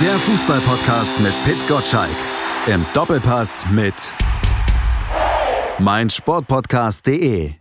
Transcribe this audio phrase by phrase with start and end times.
[0.00, 2.16] Der Fußballpodcast mit Pit Gottschalk.
[2.66, 3.94] Im Doppelpass mit
[5.78, 7.52] meinsportpodcast.de.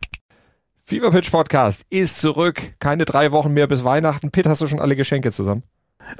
[0.83, 2.73] FIFA Pitch Podcast ist zurück.
[2.79, 4.31] Keine drei Wochen mehr bis Weihnachten.
[4.31, 5.63] Pitt, hast du schon alle Geschenke zusammen?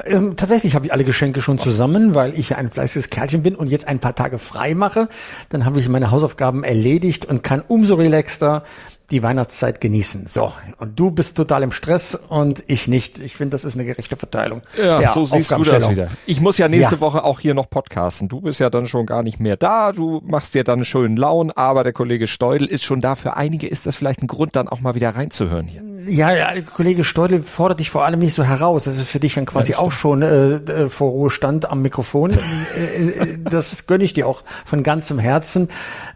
[0.06, 3.68] Ähm, tatsächlich habe ich alle Geschenke schon zusammen, weil ich ein fleißiges Kerlchen bin und
[3.68, 5.10] jetzt ein paar Tage frei mache.
[5.50, 8.64] Dann habe ich meine Hausaufgaben erledigt und kann umso relaxter
[9.12, 10.26] die Weihnachtszeit genießen.
[10.26, 13.20] So, und du bist total im Stress und ich nicht.
[13.20, 14.62] Ich finde, das ist eine gerechte Verteilung.
[14.78, 16.08] Ja, so siehst du das wieder.
[16.26, 17.02] Ich muss ja nächste ja.
[17.02, 18.30] Woche auch hier noch podcasten.
[18.30, 19.92] Du bist ja dann schon gar nicht mehr da.
[19.92, 23.16] Du machst dir dann schönen Laun, aber der Kollege Steudel ist schon da.
[23.16, 25.84] Für einige ist das vielleicht ein Grund, dann auch mal wieder reinzuhören hier.
[26.08, 28.86] Ja, ja Kollege Steudel fordert dich vor allem nicht so heraus.
[28.86, 32.34] Das ist für dich dann quasi ja, auch schon äh, äh, vor Ruhestand am Mikrofon.
[32.76, 35.70] Äh, äh, das gönne ich dir auch von ganzem Herzen.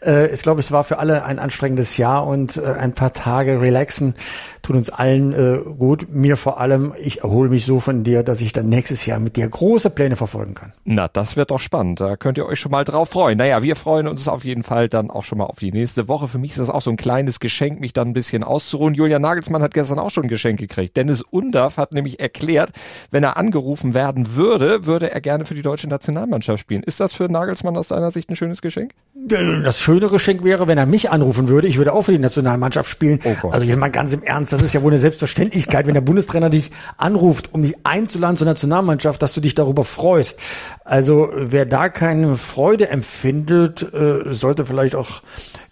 [0.04, 3.62] Äh, ich glaube, es war für alle ein anstrengendes Jahr und äh, ein paar Tage
[3.62, 4.16] relaxen
[4.62, 6.08] tut uns allen äh, gut.
[6.10, 9.36] Mir vor allem, ich erhole mich so von dir, dass ich dann nächstes Jahr mit
[9.36, 10.74] dir große Pläne verfolgen kann.
[10.86, 12.00] Na, das wird doch spannend.
[12.00, 13.38] Da könnt ihr euch schon mal drauf freuen.
[13.38, 16.28] Naja, wir freuen uns auf jeden Fall dann auch schon mal auf die nächste Woche.
[16.28, 18.94] Für mich ist das auch so ein kleines Geschenk, mich dann ein bisschen auszuruhen.
[18.94, 20.98] Julian Nagelsmann hat gestern auch schon ein Geschenk gekriegt.
[20.98, 22.72] Dennis Undaff hat nämlich erklärt,
[23.12, 26.84] wenn er angerufen werden würde, würde er gerne für die deutsche Nationalmannschaft spielen.
[26.84, 28.92] Ist das für Nagelsmann aus deiner Sicht ein schönes Geschenk?
[29.16, 31.68] Das schöne Geschenk wäre, wenn er mich anrufen würde.
[31.68, 33.20] Ich würde auch für die Nationalmannschaft spielen.
[33.24, 36.02] Oh also jetzt mal ganz im Ernst, das ist ja wohl eine Selbstverständlichkeit, wenn der
[36.02, 40.40] Bundestrainer dich anruft, um dich einzuladen zur Nationalmannschaft, dass du dich darüber freust.
[40.86, 45.24] Also wer da keine Freude empfindet, äh, sollte vielleicht auch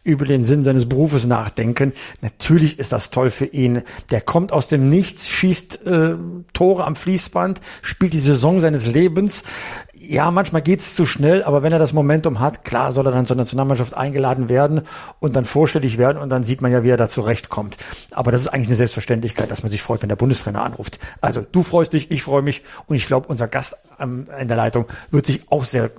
[0.08, 1.94] über den Sinn seines Berufes nachdenken.
[2.22, 3.84] Natürlich ist das toll für ihn.
[4.10, 6.16] Der kommt aus dem Nichts, schießt äh,
[6.54, 9.44] Tore am Fließband, spielt die Saison seines Lebens
[10.00, 13.26] ja, manchmal geht's zu schnell, aber wenn er das Momentum hat, klar soll er dann
[13.26, 14.82] zur Nationalmannschaft eingeladen werden
[15.20, 17.78] und dann vorstellig werden und dann sieht man ja, wie er da zurechtkommt.
[18.12, 21.00] Aber das ist eigentlich eine Selbstverständlichkeit, dass man sich freut, wenn der Bundestrainer anruft.
[21.22, 24.58] Also du freust dich, ich freue mich und ich glaube, unser Gast ähm, in der
[24.58, 25.90] Leitung wird sich auch sehr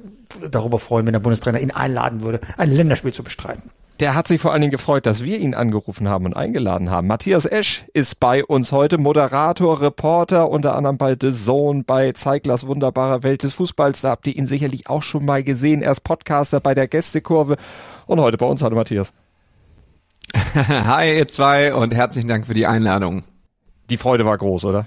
[0.50, 3.70] darüber freuen, wenn der Bundestrainer ihn einladen würde, ein Länderspiel zu bestreiten.
[4.00, 7.08] Der hat sich vor allen Dingen gefreut, dass wir ihn angerufen haben und eingeladen haben.
[7.08, 12.66] Matthias Esch ist bei uns heute, Moderator, Reporter, unter anderem bei The Zone, bei Zeiglers
[12.68, 14.02] wunderbarer Welt des Fußballs.
[14.02, 15.82] Da habt ihr ihn sicherlich auch schon mal gesehen.
[15.82, 17.56] Er ist Podcaster bei der Gästekurve
[18.06, 18.62] und heute bei uns.
[18.62, 19.12] Hallo Matthias.
[20.54, 23.24] Hi ihr zwei und herzlichen Dank für die Einladung.
[23.90, 24.86] Die Freude war groß, oder?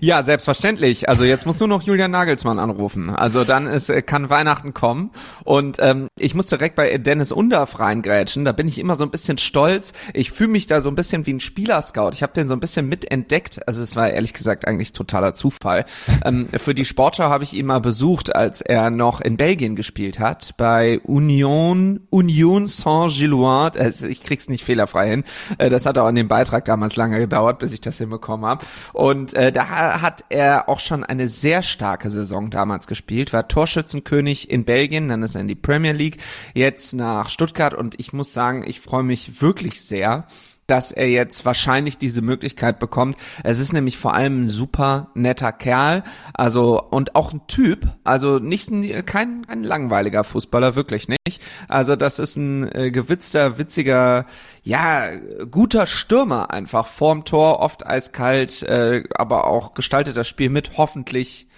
[0.00, 1.08] Ja, selbstverständlich.
[1.08, 3.10] Also jetzt muss nur noch Julian Nagelsmann anrufen.
[3.10, 5.10] Also dann ist, äh, kann Weihnachten kommen.
[5.44, 8.44] Und ähm, ich muss direkt bei Dennis Underf reingrätschen.
[8.44, 9.92] Da bin ich immer so ein bisschen stolz.
[10.14, 12.10] Ich fühle mich da so ein bisschen wie ein Spielerscout.
[12.14, 13.66] Ich habe den so ein bisschen mitentdeckt.
[13.68, 15.84] Also es war ehrlich gesagt eigentlich totaler Zufall.
[16.24, 20.18] ähm, für die Sportschau habe ich ihn mal besucht, als er noch in Belgien gespielt
[20.18, 20.54] hat.
[20.56, 23.78] Bei Union, Union Saint-Gilloise.
[23.78, 25.24] Also ich krieg's nicht fehlerfrei hin.
[25.58, 28.64] Äh, das hat auch an dem Beitrag damals lange gedauert, bis ich das hinbekommen habe.
[28.94, 34.50] Und äh, da hat er auch schon eine sehr starke Saison damals gespielt, war Torschützenkönig
[34.50, 36.18] in Belgien, dann ist er in die Premier League,
[36.54, 40.26] jetzt nach Stuttgart und ich muss sagen, ich freue mich wirklich sehr,
[40.68, 43.16] dass er jetzt wahrscheinlich diese Möglichkeit bekommt.
[43.42, 48.38] Es ist nämlich vor allem ein super netter Kerl, also und auch ein Typ, also
[48.38, 51.42] nicht ein, kein, kein langweiliger Fußballer, wirklich nicht.
[51.68, 54.26] Also das ist ein äh, gewitzter, witziger,
[54.62, 55.10] ja,
[55.50, 60.76] guter Stürmer einfach vorm Tor, oft eiskalt, äh, aber auch gestaltet das Spiel mit.
[60.76, 61.48] Hoffentlich,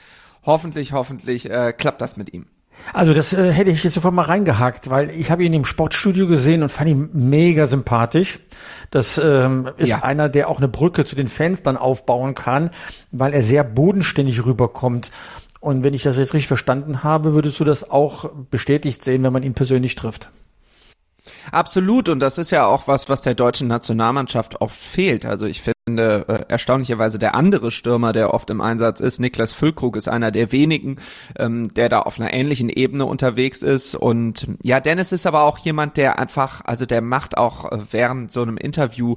[0.44, 2.46] hoffentlich, hoffentlich äh, klappt das mit ihm.
[2.92, 6.26] Also das äh, hätte ich jetzt sofort mal reingehakt, weil ich habe ihn im Sportstudio
[6.26, 8.40] gesehen und fand ihn mega sympathisch.
[8.90, 10.02] Das ähm, ist ja.
[10.02, 12.70] einer, der auch eine Brücke zu den Fans dann aufbauen kann,
[13.12, 15.10] weil er sehr bodenständig rüberkommt.
[15.60, 19.32] Und wenn ich das jetzt richtig verstanden habe, würdest du das auch bestätigt sehen, wenn
[19.32, 20.30] man ihn persönlich trifft?
[21.52, 25.26] Absolut, und das ist ja auch was, was der deutschen Nationalmannschaft oft fehlt.
[25.26, 29.52] Also ich finde, finde äh, erstaunlicherweise der andere Stürmer, der oft im Einsatz ist, Niklas
[29.52, 30.96] Füllkrug, ist einer der wenigen,
[31.36, 33.96] ähm, der da auf einer ähnlichen Ebene unterwegs ist.
[33.96, 38.30] Und ja, Dennis ist aber auch jemand, der einfach, also der macht auch äh, während
[38.30, 39.16] so einem Interview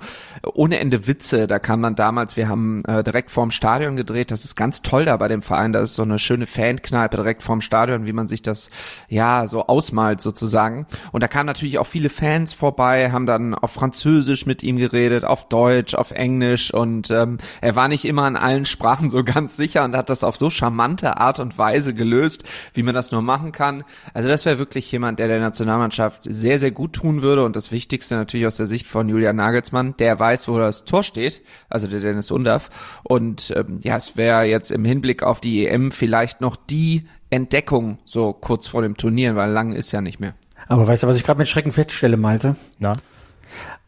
[0.54, 1.46] ohne Ende Witze.
[1.46, 4.32] Da kam dann damals, wir haben äh, direkt vorm Stadion gedreht.
[4.32, 5.74] Das ist ganz toll da bei dem Verein.
[5.74, 8.72] Da ist so eine schöne Fankneipe direkt vorm Stadion, wie man sich das
[9.10, 10.88] ja so ausmalt sozusagen.
[11.12, 15.24] Und da kamen natürlich auch viele Fans vorbei, haben dann auf Französisch mit ihm geredet,
[15.24, 19.24] auf Deutsch, auf Englisch Englisch und ähm, er war nicht immer in allen Sprachen so
[19.24, 22.44] ganz sicher und hat das auf so charmante Art und Weise gelöst,
[22.74, 23.84] wie man das nur machen kann.
[24.14, 27.72] Also das wäre wirklich jemand, der der Nationalmannschaft sehr, sehr gut tun würde und das
[27.72, 31.88] Wichtigste natürlich aus der Sicht von Julian Nagelsmann, der weiß, wo das Tor steht, also
[31.88, 36.42] der Dennis Undaff und ähm, ja, es wäre jetzt im Hinblick auf die EM vielleicht
[36.42, 40.36] noch die Entdeckung so kurz vor dem Turnier, weil lang ist ja nicht mehr.
[40.68, 42.56] Aber weißt du, was ich gerade mit Schrecken feststelle, Malte?
[42.80, 42.94] Na?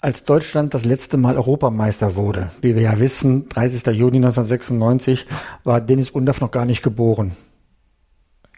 [0.01, 3.87] Als Deutschland das letzte Mal Europameister wurde, wie wir ja wissen, 30.
[3.87, 5.25] Juni 1996,
[5.63, 7.35] war Dennis Undaff noch gar nicht geboren.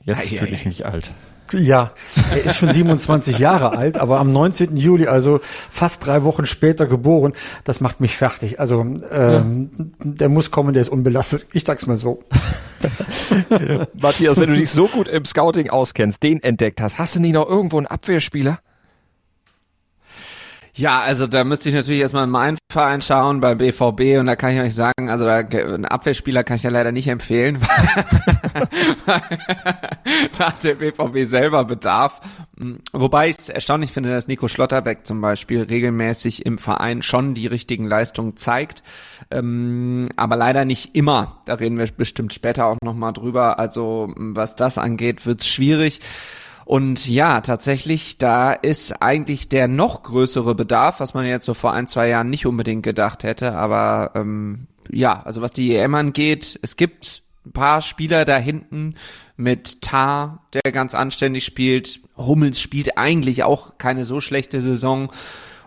[0.04, 1.12] Jetzt fühle ich mich alt.
[1.54, 1.92] Ja,
[2.32, 4.76] er ist schon 27 Jahre alt, aber am 19.
[4.76, 7.34] Juli, also fast drei Wochen später geboren.
[7.64, 8.60] Das macht mich fertig.
[8.60, 9.86] Also ähm, ja.
[10.00, 11.48] der muss kommen, der ist unbelastet.
[11.54, 12.24] Ich sag's mal so.
[13.94, 17.32] Matthias, wenn du dich so gut im Scouting auskennst, den entdeckt hast, hast du nie
[17.32, 18.60] noch irgendwo einen Abwehrspieler?
[20.78, 24.36] Ja, also da müsste ich natürlich erstmal in meinen Verein schauen bei BVB und da
[24.36, 27.60] kann ich euch sagen, also da, einen Abwehrspieler kann ich ja leider nicht empfehlen,
[29.08, 29.22] weil
[30.38, 32.22] da hat der BVB selber Bedarf.
[32.94, 37.48] Wobei ich es erstaunlich finde, dass Nico Schlotterbeck zum Beispiel regelmäßig im Verein schon die
[37.48, 38.84] richtigen Leistungen zeigt,
[39.32, 41.42] ähm, aber leider nicht immer.
[41.46, 43.58] Da reden wir bestimmt später auch nochmal drüber.
[43.58, 46.02] Also was das angeht, wird's schwierig.
[46.68, 51.72] Und ja, tatsächlich, da ist eigentlich der noch größere Bedarf, was man jetzt so vor
[51.72, 53.54] ein, zwei Jahren nicht unbedingt gedacht hätte.
[53.54, 58.96] Aber ähm, ja, also was die EM angeht, es gibt ein paar Spieler da hinten
[59.38, 62.02] mit Tar, der ganz anständig spielt.
[62.18, 65.10] Hummels spielt eigentlich auch keine so schlechte Saison.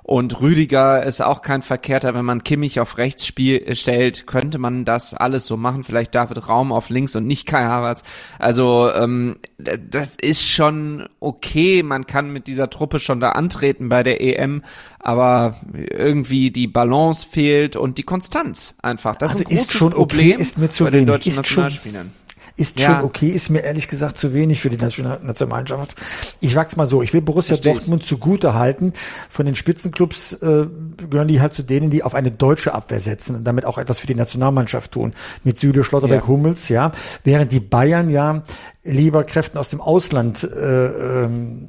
[0.02, 4.58] Und Rüdiger ist auch kein Verkehrter, wenn man Kimmich auf rechts spiel, äh, stellt, könnte
[4.58, 5.85] man das alles so machen.
[5.85, 8.02] Vielleicht David Raum auf links und nicht Kai Havertz.
[8.38, 11.82] Also ähm, das ist schon okay.
[11.82, 14.62] Man kann mit dieser Truppe schon da antreten bei der EM,
[14.99, 19.17] aber irgendwie die Balance fehlt und die Konstanz einfach.
[19.17, 21.06] Das also ist ein ist schon Problem okay, ist mir zu bei wenig.
[21.06, 22.06] den deutschen ist Nationalspielern.
[22.06, 22.97] Schon ist ja.
[22.97, 25.97] schon okay, ist mir ehrlich gesagt zu wenig für die Nationalmannschaft.
[26.41, 28.93] Ich sag's mal so, ich will Borussia Verstehe Dortmund zugute halten.
[29.29, 30.67] Von den Spitzenclubs äh,
[31.08, 34.00] gehören die halt zu denen, die auf eine deutsche Abwehr setzen und damit auch etwas
[34.00, 35.12] für die Nationalmannschaft tun.
[35.44, 36.29] Mit Süde, Schlotterberg, ja.
[36.29, 36.93] Hummels, ja.
[37.25, 38.43] Während die Bayern ja
[38.82, 41.69] lieber Kräften aus dem Ausland äh, ähm,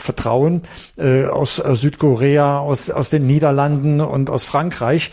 [0.00, 0.62] vertrauen,
[0.96, 5.10] äh, aus, aus Südkorea, aus, aus den Niederlanden und aus Frankreich.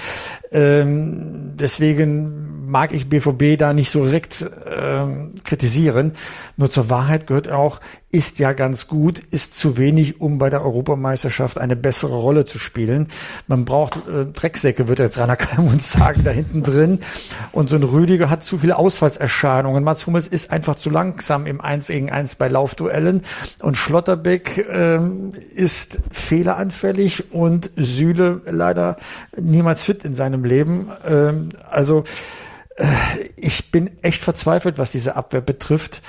[0.55, 6.13] Ähm, deswegen mag ich BVB da nicht so direkt ähm, kritisieren.
[6.57, 7.79] Nur zur Wahrheit gehört auch,
[8.15, 12.59] ist ja ganz gut, ist zu wenig, um bei der Europameisterschaft eine bessere Rolle zu
[12.59, 13.09] spielen.
[13.47, 16.99] Man braucht äh, Drecksäcke, wird jetzt Rainer Kalmund sagen, da hinten drin.
[17.51, 19.83] Und so ein Rüdiger hat zu viele Ausfallserscheinungen.
[19.83, 23.21] Mats Hummels ist einfach zu langsam im 1 gegen 1 bei Laufduellen.
[23.61, 28.95] Und Schlotterbeck ähm, ist fehleranfällig und Süle leider
[29.37, 30.89] niemals fit in seinem Leben.
[31.07, 32.03] Ähm, also
[32.75, 32.85] äh,
[33.35, 36.01] ich bin echt verzweifelt, was diese Abwehr betrifft.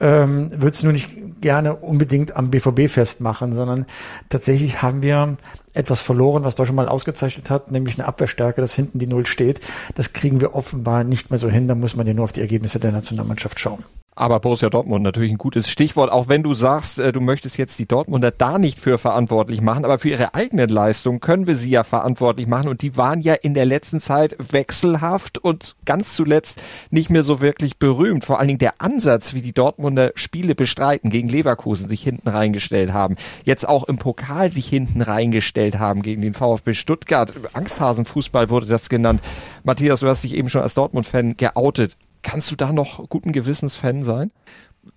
[0.00, 3.86] Ähm, Würde es nur nicht gerne unbedingt am BVB festmachen, sondern
[4.28, 5.36] tatsächlich haben wir
[5.74, 9.60] etwas verloren, was Deutschland mal ausgezeichnet hat, nämlich eine Abwehrstärke, dass hinten die Null steht.
[9.94, 11.68] Das kriegen wir offenbar nicht mehr so hin.
[11.68, 13.84] Da muss man ja nur auf die Ergebnisse der Nationalmannschaft schauen.
[14.16, 17.80] Aber Borussia Dortmund natürlich ein gutes Stichwort, auch wenn du sagst, äh, du möchtest jetzt
[17.80, 21.70] die Dortmunder da nicht für verantwortlich machen, aber für ihre eigenen Leistungen können wir sie
[21.70, 26.62] ja verantwortlich machen und die waren ja in der letzten Zeit wechselhaft und ganz zuletzt
[26.90, 28.24] nicht mehr so wirklich berühmt.
[28.24, 32.92] Vor allen Dingen der Ansatz, wie die Dortmunder Spiele bestreiten, gegen Leverkusen sich hinten reingestellt
[32.92, 37.34] haben, jetzt auch im Pokal sich hinten reingestellt haben gegen den VfB Stuttgart.
[37.52, 39.20] Angsthasenfußball wurde das genannt.
[39.64, 41.96] Matthias, du hast dich eben schon als Dortmund-Fan geoutet.
[42.24, 44.32] Kannst du da noch guten Gewissens Fan sein?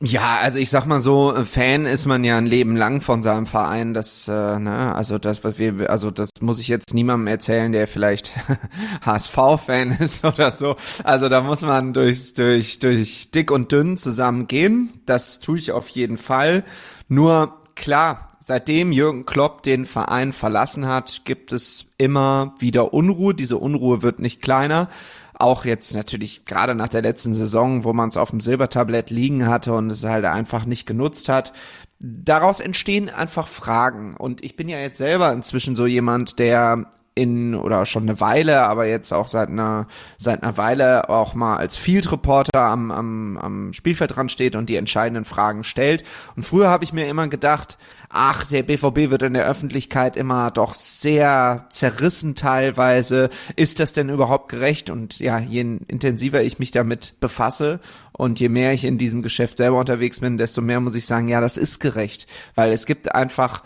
[0.01, 3.45] Ja, also ich sag mal so, Fan ist man ja ein Leben lang von seinem
[3.45, 3.93] Verein.
[3.93, 7.87] Das, äh, ne, also das, was wir, also das muss ich jetzt niemandem erzählen, der
[7.87, 8.31] vielleicht
[9.05, 10.75] HSV-Fan ist oder so.
[11.03, 15.01] Also da muss man durch, durch, durch dick und dünn zusammengehen.
[15.05, 16.63] Das tue ich auf jeden Fall.
[17.07, 23.33] Nur klar, seitdem Jürgen Klopp den Verein verlassen hat, gibt es immer wieder Unruhe.
[23.33, 24.87] Diese Unruhe wird nicht kleiner.
[25.33, 29.47] Auch jetzt natürlich gerade nach der letzten Saison, wo man es auf dem Silbertablett liegen
[29.47, 31.51] hatte und es halt einfach nicht genutzt hat.
[31.99, 34.15] Daraus entstehen einfach Fragen.
[34.15, 38.61] Und ich bin ja jetzt selber inzwischen so jemand, der in oder schon eine Weile,
[38.61, 43.37] aber jetzt auch seit einer seit einer Weile auch mal als Field Reporter am, am,
[43.37, 46.03] am Spielfeld dran steht und die entscheidenden Fragen stellt.
[46.35, 47.77] Und früher habe ich mir immer gedacht,
[48.09, 53.29] ach, der BVB wird in der Öffentlichkeit immer doch sehr zerrissen teilweise.
[53.55, 54.89] Ist das denn überhaupt gerecht?
[54.89, 57.79] Und ja, je intensiver ich mich damit befasse
[58.13, 61.27] und je mehr ich in diesem Geschäft selber unterwegs bin, desto mehr muss ich sagen,
[61.27, 63.63] ja, das ist gerecht, weil es gibt einfach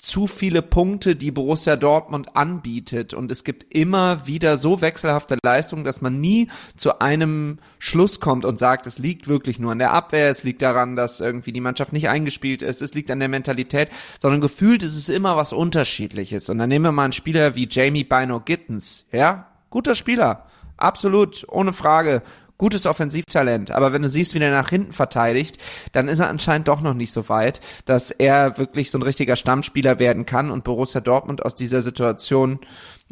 [0.00, 3.12] zu viele Punkte, die Borussia Dortmund anbietet.
[3.12, 8.46] Und es gibt immer wieder so wechselhafte Leistungen, dass man nie zu einem Schluss kommt
[8.46, 11.60] und sagt, es liegt wirklich nur an der Abwehr, es liegt daran, dass irgendwie die
[11.60, 15.52] Mannschaft nicht eingespielt ist, es liegt an der Mentalität, sondern gefühlt ist es immer was
[15.52, 16.48] Unterschiedliches.
[16.48, 19.48] Und dann nehmen wir mal einen Spieler wie Jamie Bino Gittens, ja?
[19.68, 20.46] Guter Spieler.
[20.78, 22.22] Absolut, ohne Frage
[22.60, 25.56] gutes Offensivtalent, aber wenn du siehst, wie der nach hinten verteidigt,
[25.92, 29.34] dann ist er anscheinend doch noch nicht so weit, dass er wirklich so ein richtiger
[29.34, 32.60] Stammspieler werden kann und Borussia Dortmund aus dieser Situation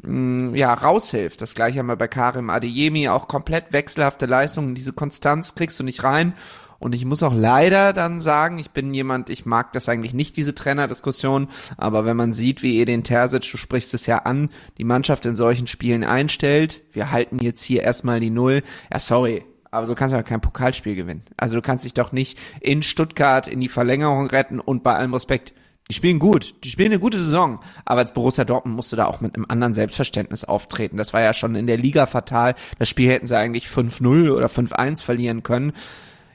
[0.02, 1.40] mh, mm, ja raushilft.
[1.40, 5.84] Das gleiche haben wir bei Karim Adeyemi, auch komplett wechselhafte Leistungen, diese Konstanz kriegst du
[5.84, 6.34] nicht rein
[6.78, 10.36] und ich muss auch leider dann sagen, ich bin jemand, ich mag das eigentlich nicht,
[10.36, 14.84] diese Trainerdiskussion, aber wenn man sieht, wie Edin Terzic, du sprichst es ja an, die
[14.84, 19.86] Mannschaft in solchen Spielen einstellt, wir halten jetzt hier erstmal die Null, ja sorry, aber
[19.86, 21.22] so kannst du ja kein Pokalspiel gewinnen.
[21.36, 25.12] Also du kannst dich doch nicht in Stuttgart in die Verlängerung retten und bei allem
[25.12, 25.52] Respekt,
[25.90, 29.22] die spielen gut, die spielen eine gute Saison, aber als Borussia Dortmund musste da auch
[29.22, 30.98] mit einem anderen Selbstverständnis auftreten.
[30.98, 32.54] Das war ja schon in der Liga fatal.
[32.78, 35.72] Das Spiel hätten sie eigentlich 5-0 oder 5-1 verlieren können.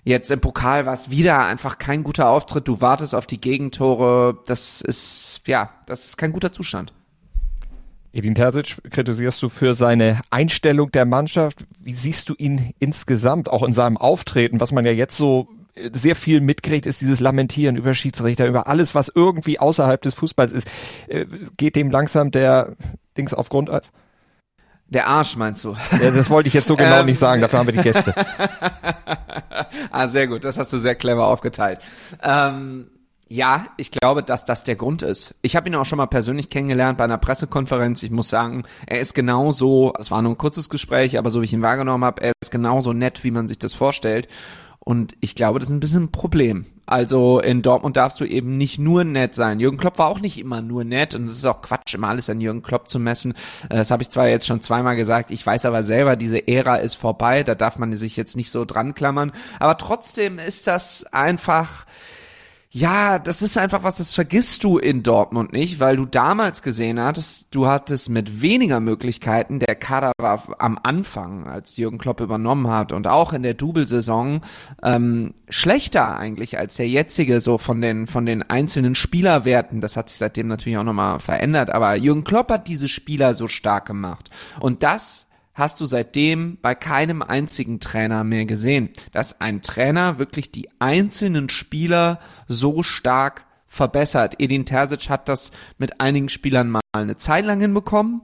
[0.03, 2.67] Jetzt im Pokal war es wieder einfach kein guter Auftritt.
[2.67, 4.37] Du wartest auf die Gegentore.
[4.45, 6.93] Das ist, ja, das ist kein guter Zustand.
[8.11, 11.65] Edin Terzic kritisierst du für seine Einstellung der Mannschaft.
[11.79, 15.47] Wie siehst du ihn insgesamt, auch in seinem Auftreten, was man ja jetzt so
[15.91, 20.51] sehr viel mitkriegt, ist dieses Lamentieren über Schiedsrichter, über alles, was irgendwie außerhalb des Fußballs
[20.51, 20.69] ist.
[21.07, 21.25] Äh,
[21.57, 22.75] geht dem langsam der
[23.17, 23.91] Dings auf Grundeis?
[24.93, 25.75] Der Arsch meinst du?
[26.01, 28.13] Ja, das wollte ich jetzt so genau ähm, nicht sagen, dafür haben wir die Gäste.
[29.91, 31.79] ah, sehr gut, das hast du sehr clever aufgeteilt.
[32.21, 32.91] Ähm,
[33.27, 35.33] ja, ich glaube, dass das der Grund ist.
[35.41, 38.03] Ich habe ihn auch schon mal persönlich kennengelernt bei einer Pressekonferenz.
[38.03, 41.45] Ich muss sagen, er ist genauso, es war nur ein kurzes Gespräch, aber so wie
[41.45, 44.27] ich ihn wahrgenommen habe, er ist genauso nett, wie man sich das vorstellt.
[44.83, 46.65] Und ich glaube, das ist ein bisschen ein Problem.
[46.85, 49.61] Also in Dortmund darfst du eben nicht nur nett sein.
[49.61, 52.29] Jürgen Klopp war auch nicht immer nur nett und es ist auch Quatsch, immer alles
[52.29, 53.33] an Jürgen Klopp zu messen.
[53.69, 56.75] Äh, das habe ich zwar jetzt schon zweimal gesagt, ich weiß aber selber, diese Ära
[56.75, 59.31] ist vorbei, da darf man sich jetzt nicht so dran klammern.
[59.59, 61.85] Aber trotzdem ist das einfach
[62.75, 66.99] ja, das ist einfach was, das vergisst du in Dortmund nicht, weil du damals gesehen
[66.99, 72.67] hattest, du hattest mit weniger Möglichkeiten, der Kader war am Anfang, als Jürgen Klopp übernommen
[72.69, 74.41] hat und auch in der Double-Saison
[74.81, 79.79] ähm, schlechter eigentlich als der jetzige, so von den, von den einzelnen Spielerwerten.
[79.79, 83.47] Das hat sich seitdem natürlich auch nochmal verändert, aber Jürgen Klopp hat diese Spieler so
[83.47, 84.31] stark gemacht.
[84.59, 90.51] Und das hast du seitdem bei keinem einzigen Trainer mehr gesehen, dass ein Trainer wirklich
[90.51, 94.35] die einzelnen Spieler so stark verbessert.
[94.39, 98.21] Edin Terzic hat das mit einigen Spielern mal eine Zeit lang hinbekommen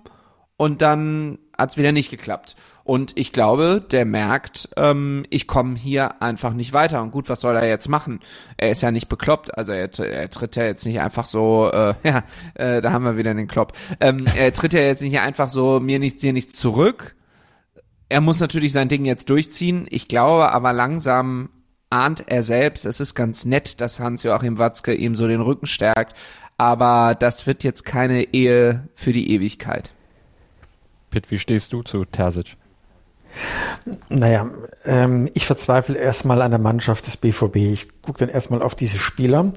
[0.57, 2.55] und dann hat es wieder nicht geklappt.
[2.83, 7.03] Und ich glaube, der merkt, ähm, ich komme hier einfach nicht weiter.
[7.03, 8.19] Und gut, was soll er jetzt machen?
[8.57, 11.93] Er ist ja nicht bekloppt, also er, er tritt ja jetzt nicht einfach so, äh,
[12.03, 12.24] ja,
[12.55, 13.74] äh, da haben wir wieder den Klopp.
[14.00, 17.15] Ähm, er tritt ja jetzt nicht einfach so mir nichts, dir nichts zurück,
[18.09, 19.87] er muss natürlich sein Ding jetzt durchziehen.
[19.89, 21.49] Ich glaube aber langsam
[21.91, 26.15] ahnt er selbst, es ist ganz nett, dass Hans-Joachim Watzke ihm so den Rücken stärkt,
[26.57, 29.91] aber das wird jetzt keine Ehe für die Ewigkeit.
[31.09, 32.55] Pitt, wie stehst du zu Terzic?
[34.09, 34.50] Naja,
[34.86, 37.55] ähm, ich verzweifle erstmal an der Mannschaft des BVB.
[37.57, 39.53] Ich gucke dann erstmal auf diese Spieler.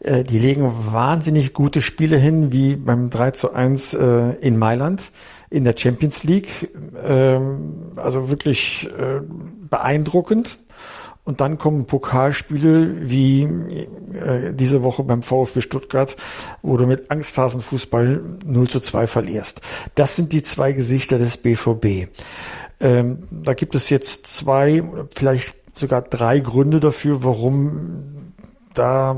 [0.00, 5.10] Äh, die legen wahnsinnig gute Spiele hin, wie beim 3 zu 1 äh, in Mailand
[5.50, 6.70] in der Champions League.
[7.02, 9.20] Ähm, also wirklich äh,
[9.68, 10.58] beeindruckend.
[11.26, 16.16] Und dann kommen Pokalspiele wie äh, diese Woche beim VfB Stuttgart,
[16.60, 19.62] wo du mit Angsthasenfußball 0 zu 2 verlierst.
[19.94, 22.08] Das sind die zwei Gesichter des BVB.
[22.84, 24.82] Ähm, da gibt es jetzt zwei,
[25.14, 28.34] vielleicht sogar drei Gründe dafür, warum
[28.74, 29.16] da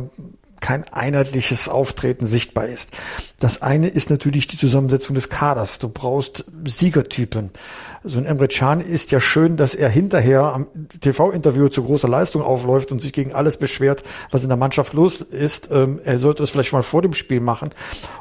[0.61, 2.91] kein einheitliches Auftreten sichtbar ist.
[3.39, 5.79] Das eine ist natürlich die Zusammensetzung des Kaders.
[5.79, 7.51] Du brauchst Siegertypen.
[8.03, 10.69] So ein Emre Can ist ja schön, dass er hinterher am
[11.01, 15.17] TV-Interview zu großer Leistung aufläuft und sich gegen alles beschwert, was in der Mannschaft los
[15.17, 15.71] ist.
[15.71, 17.73] Ähm, er sollte das vielleicht mal vor dem Spiel machen,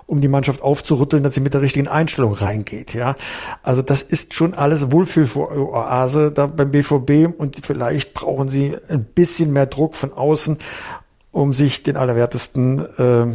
[0.05, 2.93] um die Mannschaft aufzurütteln, dass sie mit der richtigen Einstellung reingeht.
[2.93, 3.15] Ja,
[3.63, 9.53] also das ist schon alles Wohlfühl-Oase da beim BVB und vielleicht brauchen sie ein bisschen
[9.53, 10.57] mehr Druck von außen,
[11.35, 13.25] um sich den Allerwertesten äh,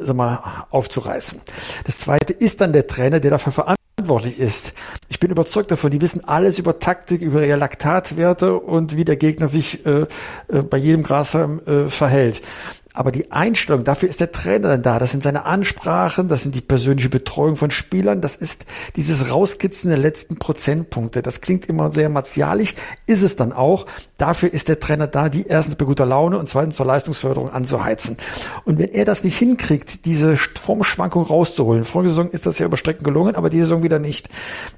[0.00, 1.40] sag mal, aufzureißen.
[1.84, 4.72] Das zweite ist dann der Trainer, der dafür verantwortlich ist.
[5.08, 9.16] Ich bin überzeugt davon, die wissen alles über Taktik, über ihre Laktatwerte und wie der
[9.16, 10.06] Gegner sich äh,
[10.48, 12.42] äh, bei jedem Grashalm äh, verhält.
[12.94, 14.98] Aber die Einstellung, dafür ist der Trainer dann da.
[14.98, 19.88] Das sind seine Ansprachen, das sind die persönliche Betreuung von Spielern, das ist dieses Rauskitzen
[19.88, 21.22] der letzten Prozentpunkte.
[21.22, 22.74] Das klingt immer sehr martialisch,
[23.06, 23.86] ist es dann auch.
[24.18, 28.18] Dafür ist der Trainer da, die erstens bei guter Laune und zweitens zur Leistungsförderung anzuheizen.
[28.64, 32.76] Und wenn er das nicht hinkriegt, diese Formschwankung rauszuholen, vorige Saison ist das ja über
[32.76, 34.28] Strecken gelungen, aber die Saison wieder nicht,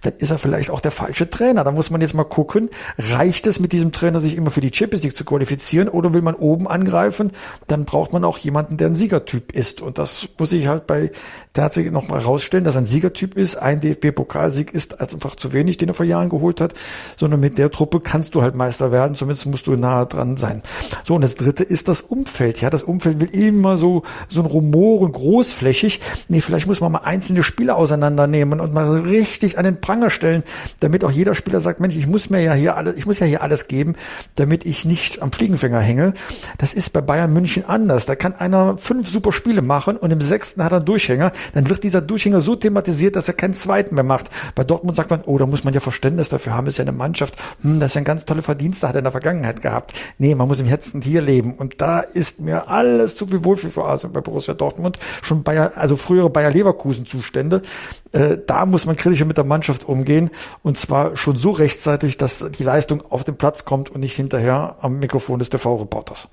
[0.02, 1.64] dann ist er vielleicht auch der falsche Trainer.
[1.64, 4.70] Da muss man jetzt mal gucken, reicht es mit diesem Trainer, sich immer für die
[4.72, 7.32] Champions League zu qualifizieren oder will man oben angreifen?
[7.66, 9.80] Dann braucht braucht man auch jemanden, der ein Siegertyp ist.
[9.80, 11.10] Und das muss ich halt bei
[11.54, 13.56] tatsächlich noch mal rausstellen, dass ein Siegertyp ist.
[13.56, 16.74] Ein DFB-Pokalsieg ist einfach zu wenig, den er vor Jahren geholt hat,
[17.16, 19.14] sondern mit der Truppe kannst du halt Meister werden.
[19.14, 20.62] Zumindest musst du nahe dran sein.
[21.04, 22.60] So, und das dritte ist das Umfeld.
[22.60, 26.00] Ja, das Umfeld will immer so, so ein Rumoren großflächig.
[26.28, 30.42] Nee, vielleicht muss man mal einzelne Spieler auseinandernehmen und mal richtig an den Pranger stellen,
[30.80, 33.26] damit auch jeder Spieler sagt, Mensch, ich muss mir ja hier alles, ich muss ja
[33.26, 33.94] hier alles geben,
[34.34, 36.12] damit ich nicht am Fliegenfänger hänge.
[36.58, 37.93] Das ist bei Bayern München anders.
[38.06, 41.32] Da kann einer fünf super Spiele machen und im sechsten hat er einen Durchhänger.
[41.54, 44.30] Dann wird dieser Durchhänger so thematisiert, dass er keinen zweiten mehr macht.
[44.54, 46.92] Bei Dortmund sagt man, oh, da muss man ja Verständnis dafür haben, ist ja eine
[46.92, 49.92] Mannschaft, hm, das ist ja ein ganz tolle Verdienste, hat er in der Vergangenheit gehabt.
[50.18, 51.54] Nee, man muss im Herzen hier leben.
[51.54, 54.98] Und da ist mir alles zu viel Wohlfühlphase bei Borussia Dortmund.
[55.22, 57.62] Schon Bayer, also frühere Bayer Leverkusen Zustände.
[58.12, 60.30] Äh, da muss man kritischer mit der Mannschaft umgehen.
[60.62, 64.76] Und zwar schon so rechtzeitig, dass die Leistung auf den Platz kommt und nicht hinterher
[64.80, 66.28] am Mikrofon des TV-Reporters.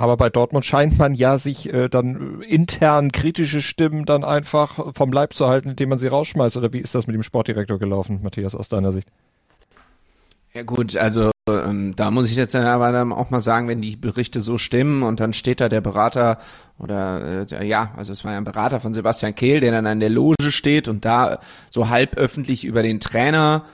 [0.00, 5.12] Aber bei Dortmund scheint man ja sich äh, dann intern kritische Stimmen dann einfach vom
[5.12, 6.56] Leib zu halten, indem man sie rausschmeißt.
[6.56, 9.08] Oder wie ist das mit dem Sportdirektor gelaufen, Matthias, aus deiner Sicht?
[10.54, 13.94] Ja gut, also ähm, da muss ich jetzt aber dann auch mal sagen, wenn die
[13.94, 16.38] Berichte so stimmen und dann steht da der Berater
[16.78, 19.86] oder äh, der, ja, also es war ja ein Berater von Sebastian Kehl, der dann
[19.86, 23.66] an der Loge steht und da so halb öffentlich über den Trainer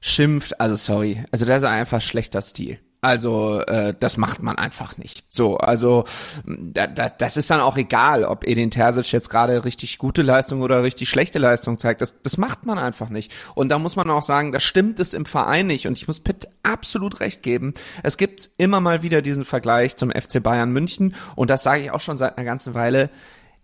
[0.00, 0.60] schimpft.
[0.60, 2.78] Also sorry, also das ist einfach schlechter Stil.
[3.04, 5.24] Also äh, das macht man einfach nicht.
[5.28, 6.04] So, also
[6.46, 10.62] da, da, das ist dann auch egal, ob Edin Terzic jetzt gerade richtig gute Leistung
[10.62, 12.00] oder richtig schlechte Leistung zeigt.
[12.00, 13.30] Das, das macht man einfach nicht.
[13.54, 15.86] Und da muss man auch sagen, da stimmt es im Verein nicht.
[15.86, 17.74] Und ich muss Pitt absolut recht geben.
[18.02, 21.14] Es gibt immer mal wieder diesen Vergleich zum FC Bayern München.
[21.36, 23.10] Und das sage ich auch schon seit einer ganzen Weile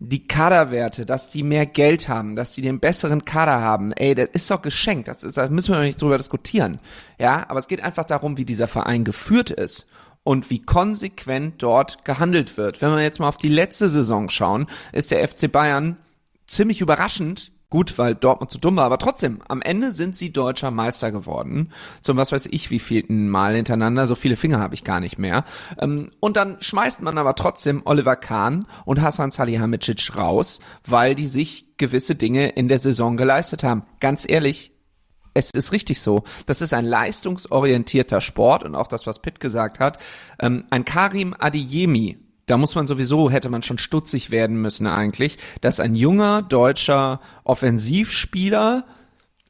[0.02, 4.30] die Kaderwerte, dass die mehr Geld haben, dass die den besseren Kader haben, ey, das
[4.32, 6.80] ist doch geschenkt, das, ist, da müssen wir nicht drüber diskutieren.
[7.18, 9.88] Ja, aber es geht einfach darum, wie dieser Verein geführt ist
[10.24, 12.80] und wie konsequent dort gehandelt wird.
[12.80, 15.98] Wenn wir jetzt mal auf die letzte Saison schauen, ist der FC Bayern
[16.46, 20.72] ziemlich überraschend Gut, weil Dortmund zu dumm war, aber trotzdem, am Ende sind sie deutscher
[20.72, 21.70] Meister geworden.
[22.02, 25.18] Zum was weiß ich wie vielten Mal hintereinander, so viele Finger habe ich gar nicht
[25.18, 25.44] mehr.
[25.78, 31.26] Ähm, und dann schmeißt man aber trotzdem Oliver Kahn und Hasan Salihamidzic raus, weil die
[31.26, 33.84] sich gewisse Dinge in der Saison geleistet haben.
[34.00, 34.72] Ganz ehrlich,
[35.32, 36.24] es ist richtig so.
[36.46, 39.98] Das ist ein leistungsorientierter Sport und auch das, was Pitt gesagt hat.
[40.40, 42.18] Ähm, ein Karim Adiyemi
[42.50, 47.20] da muss man sowieso, hätte man schon stutzig werden müssen eigentlich, dass ein junger deutscher
[47.44, 48.84] Offensivspieler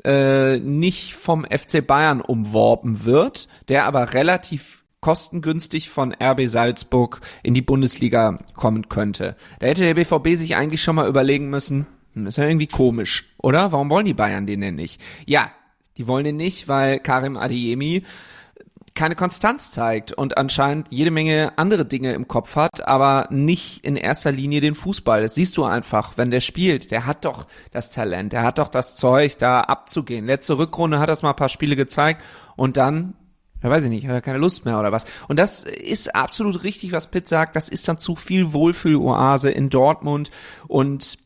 [0.05, 7.55] äh, nicht vom FC Bayern umworben wird, der aber relativ kostengünstig von RB Salzburg in
[7.55, 9.35] die Bundesliga kommen könnte.
[9.61, 13.25] Da hätte der BVB sich eigentlich schon mal überlegen müssen, hm, ist ja irgendwie komisch,
[13.39, 13.73] oder?
[13.73, 15.01] Warum wollen die Bayern den denn nicht?
[15.25, 15.51] Ja,
[15.97, 18.03] die wollen den nicht, weil Karim Adiemi
[18.95, 23.97] keine Konstanz zeigt und anscheinend jede Menge andere Dinge im Kopf hat, aber nicht in
[23.97, 25.23] erster Linie den Fußball.
[25.23, 26.91] Das siehst du einfach, wenn der spielt.
[26.91, 30.27] Der hat doch das Talent, der hat doch das Zeug, da abzugehen.
[30.27, 32.23] Letzte Rückrunde hat das mal ein paar Spiele gezeigt
[32.57, 33.15] und dann
[33.63, 35.05] ja, weiß ich nicht, hat er keine Lust mehr oder was.
[35.29, 37.57] Und das ist absolut richtig, was Pitt sagt.
[37.57, 40.31] Das ist dann zu viel Wohlfühloase in Dortmund
[40.67, 41.19] und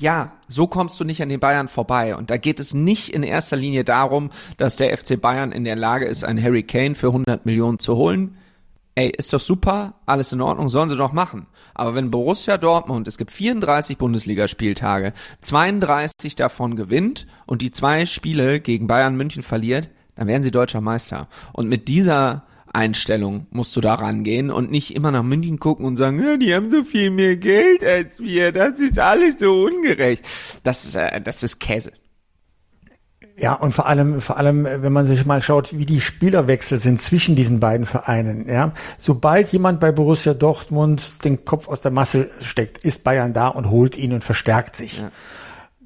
[0.00, 2.16] ja, so kommst du nicht an den Bayern vorbei.
[2.16, 5.76] Und da geht es nicht in erster Linie darum, dass der FC Bayern in der
[5.76, 8.36] Lage ist, einen Harry Kane für 100 Millionen zu holen.
[8.94, 11.46] Ey, ist doch super, alles in Ordnung, sollen sie doch machen.
[11.74, 18.58] Aber wenn Borussia Dortmund, es gibt 34 Bundesligaspieltage, 32 davon gewinnt und die zwei Spiele
[18.60, 21.28] gegen Bayern München verliert, dann werden sie deutscher Meister.
[21.52, 25.96] Und mit dieser Einstellung musst du da rangehen und nicht immer nach München gucken und
[25.96, 30.24] sagen, ja, die haben so viel mehr Geld als wir, das ist alles so ungerecht.
[30.62, 31.92] Das ist, äh, das ist Käse.
[33.40, 37.00] Ja, und vor allem, vor allem, wenn man sich mal schaut, wie die Spielerwechsel sind
[37.00, 38.72] zwischen diesen beiden Vereinen, ja.
[38.98, 43.70] Sobald jemand bei Borussia Dortmund den Kopf aus der Masse steckt, ist Bayern da und
[43.70, 44.98] holt ihn und verstärkt sich.
[44.98, 45.10] Ja.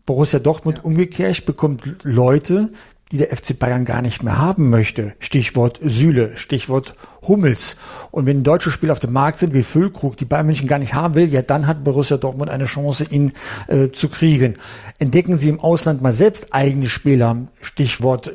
[0.04, 0.84] Borussia Dortmund ja.
[0.84, 2.72] umgekehrt bekommt Leute,
[3.14, 5.12] die der FC Bayern gar nicht mehr haben möchte.
[5.20, 7.76] Stichwort Süle, Stichwort Hummels.
[8.10, 10.94] Und wenn deutsche Spieler auf dem Markt sind wie Füllkrug, die Bayern München gar nicht
[10.94, 13.32] haben will, ja, dann hat Borussia Dortmund eine Chance, ihn
[13.68, 14.56] äh, zu kriegen.
[14.98, 18.32] Entdecken Sie im Ausland mal selbst eigene Spieler, Stichwort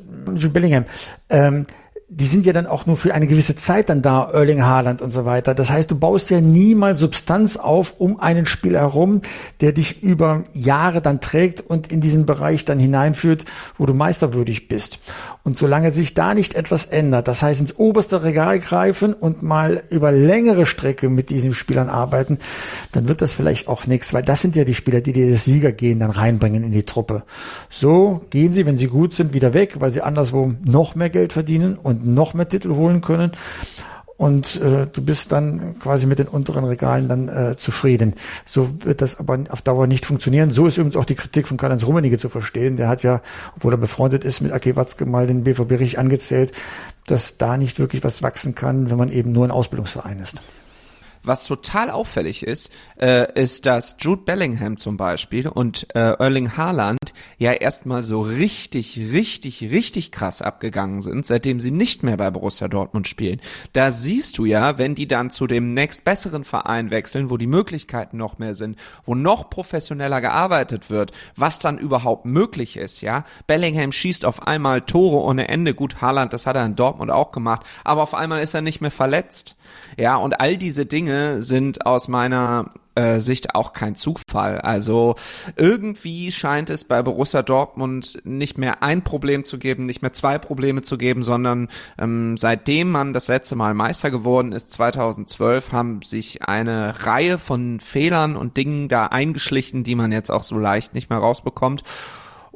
[0.54, 0.86] Bellingham.
[1.30, 1.66] Ähm,
[2.12, 5.12] die sind ja dann auch nur für eine gewisse Zeit dann da, Erling Haaland und
[5.12, 5.54] so weiter.
[5.54, 9.22] Das heißt, du baust ja nie mal Substanz auf um einen Spieler herum,
[9.62, 13.46] der dich über Jahre dann trägt und in diesen Bereich dann hineinführt,
[13.78, 14.98] wo du meisterwürdig bist.
[15.44, 19.84] Und solange sich da nicht etwas ändert, das heißt ins oberste Regal greifen und mal
[19.92, 22.40] über längere Strecke mit diesen Spielern arbeiten,
[22.92, 25.46] dann wird das vielleicht auch nichts, weil das sind ja die Spieler, die dir das
[25.46, 27.22] Siegergehen dann reinbringen in die Truppe.
[27.70, 31.34] So gehen sie, wenn sie gut sind, wieder weg, weil sie anderswo noch mehr Geld
[31.34, 33.32] verdienen und noch mehr Titel holen können.
[34.18, 38.16] und äh, du bist dann quasi mit den unteren Regalen dann äh, zufrieden.
[38.44, 40.52] So wird das aber auf Dauer nicht funktionieren.
[40.52, 42.76] So ist übrigens auch die Kritik von Karl-Heinz Rummenigge zu verstehen.
[42.76, 43.22] Der hat ja,
[43.56, 46.52] obwohl er befreundet ist mit Aki Watzke, mal den BVB richtig angezählt,
[47.08, 50.42] dass da nicht wirklich was wachsen kann, wenn man eben nur ein Ausbildungsverein ist.
[51.30, 56.98] Was total auffällig ist, äh, ist, dass Jude Bellingham zum Beispiel und äh, Erling Haaland
[57.38, 62.68] ja erstmal so richtig, richtig, richtig krass abgegangen sind, seitdem sie nicht mehr bei Borussia
[62.68, 63.42] Dortmund spielen.
[63.74, 67.46] Da siehst du ja, wenn die dann zu dem nächst besseren Verein wechseln, wo die
[67.46, 73.24] Möglichkeiten noch mehr sind, wo noch professioneller gearbeitet wird, was dann überhaupt möglich ist, ja.
[73.46, 75.76] Bellingham schießt auf einmal Tore ohne Ende.
[75.76, 78.82] Gut, Haaland, das hat er in Dortmund auch gemacht, aber auf einmal ist er nicht
[78.82, 79.58] mehr verletzt.
[79.96, 84.60] Ja, und all diese Dinge sind aus meiner äh, Sicht auch kein Zufall.
[84.60, 85.16] Also
[85.56, 90.38] irgendwie scheint es bei Borussia Dortmund nicht mehr ein Problem zu geben, nicht mehr zwei
[90.38, 96.02] Probleme zu geben, sondern ähm, seitdem man das letzte Mal Meister geworden ist, 2012, haben
[96.02, 100.94] sich eine Reihe von Fehlern und Dingen da eingeschlichen, die man jetzt auch so leicht
[100.94, 101.84] nicht mehr rausbekommt.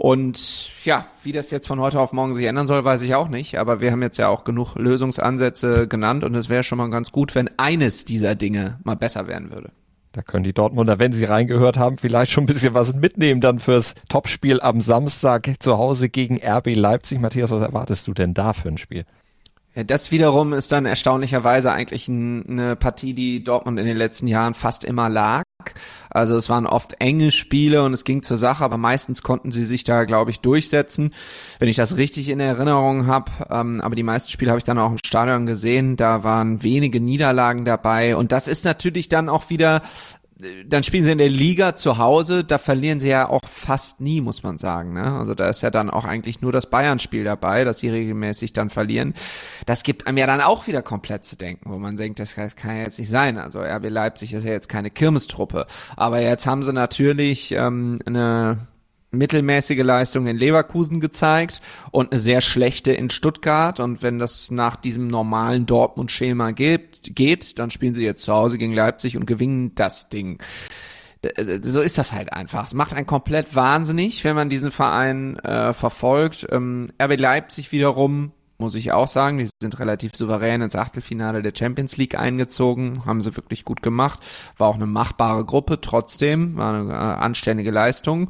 [0.03, 3.29] Und ja, wie das jetzt von heute auf morgen sich ändern soll, weiß ich auch
[3.29, 3.57] nicht.
[3.57, 7.13] Aber wir haben jetzt ja auch genug Lösungsansätze genannt und es wäre schon mal ganz
[7.13, 9.71] gut, wenn eines dieser Dinge mal besser werden würde.
[10.11, 13.59] Da können die Dortmunder, wenn sie reingehört haben, vielleicht schon ein bisschen was mitnehmen dann
[13.59, 17.21] fürs Topspiel am Samstag zu Hause gegen RB Leipzig.
[17.21, 19.05] Matthias, was erwartest du denn da für ein Spiel?
[19.75, 24.53] Ja, das wiederum ist dann erstaunlicherweise eigentlich eine Partie, die Dortmund in den letzten Jahren
[24.53, 25.43] fast immer lag.
[26.09, 29.63] Also es waren oft enge Spiele und es ging zur Sache, aber meistens konnten sie
[29.63, 31.13] sich da, glaube ich, durchsetzen.
[31.57, 34.77] Wenn ich das richtig in Erinnerung habe, ähm, aber die meisten Spiele habe ich dann
[34.77, 39.49] auch im Stadion gesehen, da waren wenige Niederlagen dabei und das ist natürlich dann auch
[39.49, 39.81] wieder
[40.65, 44.21] dann spielen sie in der Liga zu Hause, da verlieren sie ja auch fast nie,
[44.21, 44.93] muss man sagen.
[44.93, 45.03] Ne?
[45.03, 48.69] Also da ist ja dann auch eigentlich nur das Bayern-Spiel dabei, dass sie regelmäßig dann
[48.69, 49.13] verlieren.
[49.65, 52.77] Das gibt einem ja dann auch wieder komplett zu denken, wo man denkt, das kann
[52.77, 53.37] ja jetzt nicht sein.
[53.37, 55.67] Also RB Leipzig ist ja jetzt keine Kirmestruppe.
[55.95, 58.57] Aber jetzt haben sie natürlich ähm, eine
[59.13, 63.79] mittelmäßige Leistung in Leverkusen gezeigt und eine sehr schlechte in Stuttgart.
[63.79, 68.57] Und wenn das nach diesem normalen Dortmund-Schema geht, geht, dann spielen sie jetzt zu Hause
[68.57, 70.41] gegen Leipzig und gewinnen das Ding.
[71.61, 72.65] So ist das halt einfach.
[72.65, 76.47] Es macht einen komplett wahnsinnig, wenn man diesen Verein äh, verfolgt.
[76.51, 81.53] Ähm, RB Leipzig wiederum muss ich auch sagen, die sind relativ souverän ins Achtelfinale der
[81.57, 84.19] Champions League eingezogen, haben sie wirklich gut gemacht,
[84.57, 88.29] war auch eine machbare Gruppe, trotzdem war eine äh, anständige Leistung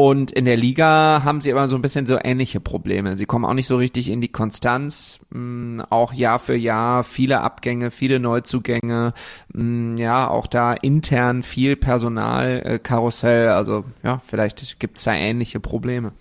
[0.00, 3.18] und in der Liga haben sie aber so ein bisschen so ähnliche Probleme.
[3.18, 7.42] Sie kommen auch nicht so richtig in die Konstanz, mm, auch Jahr für Jahr viele
[7.42, 9.12] Abgänge, viele Neuzugänge,
[9.52, 13.48] mm, ja, auch da intern viel Personalkarussell.
[13.50, 16.12] Also ja, vielleicht gibt's da ähnliche Probleme.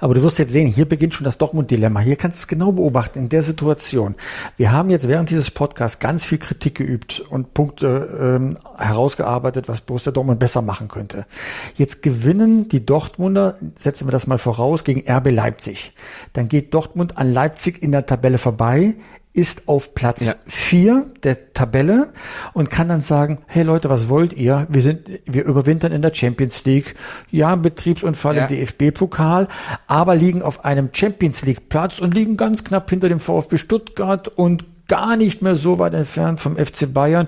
[0.00, 2.00] Aber du wirst jetzt sehen, hier beginnt schon das Dortmund-Dilemma.
[2.00, 4.14] Hier kannst du es genau beobachten in der Situation.
[4.56, 9.80] Wir haben jetzt während dieses Podcasts ganz viel Kritik geübt und Punkte ähm, herausgearbeitet, was
[9.80, 11.26] Borussia Dortmund besser machen könnte.
[11.74, 15.92] Jetzt gewinnen die Dortmunder, setzen wir das mal voraus, gegen RB Leipzig.
[16.32, 18.94] Dann geht Dortmund an Leipzig in der Tabelle vorbei,
[19.34, 20.34] ist auf Platz ja.
[20.46, 22.12] vier der Tabelle
[22.52, 24.66] und kann dann sagen, hey Leute, was wollt ihr?
[24.70, 26.94] Wir sind, wir überwintern in der Champions League.
[27.32, 28.46] Ja, Betriebsunfall ja.
[28.46, 29.48] im DFB-Pokal,
[29.88, 34.28] aber liegen auf einem Champions League Platz und liegen ganz knapp hinter dem VfB Stuttgart
[34.28, 37.26] und gar nicht mehr so weit entfernt vom FC Bayern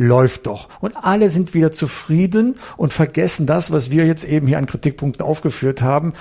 [0.00, 0.68] läuft doch.
[0.80, 5.26] Und alle sind wieder zufrieden und vergessen das, was wir jetzt eben hier an Kritikpunkten
[5.26, 6.12] aufgeführt haben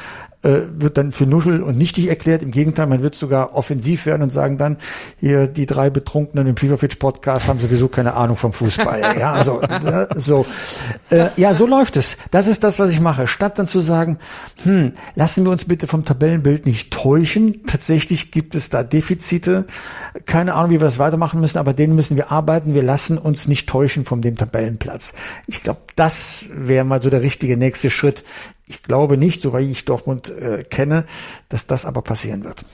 [0.47, 2.41] äh, wird dann für Nuschel und nichtig erklärt.
[2.41, 4.77] Im Gegenteil, man wird sogar offensiv werden und sagen dann,
[5.19, 9.01] hier die drei Betrunkenen im Feverfitch Podcast haben sowieso keine Ahnung vom Fußball.
[9.19, 10.45] ja, also äh, so.
[11.09, 12.17] Äh, ja, so läuft es.
[12.31, 13.27] Das ist das, was ich mache.
[13.27, 14.19] Statt dann zu sagen,
[14.63, 17.65] hm, lassen wir uns bitte vom Tabellenbild nicht täuschen.
[17.65, 19.65] Tatsächlich gibt es da Defizite.
[20.25, 22.73] Keine Ahnung, wie wir das weitermachen müssen, aber denen müssen wir arbeiten.
[22.73, 25.13] Wir lassen uns nicht täuschen von dem Tabellenplatz.
[25.47, 28.23] Ich glaube, das wäre mal so der richtige nächste Schritt
[28.67, 31.05] ich glaube nicht, so wie ich Dortmund äh, kenne,
[31.49, 32.65] dass das aber passieren wird.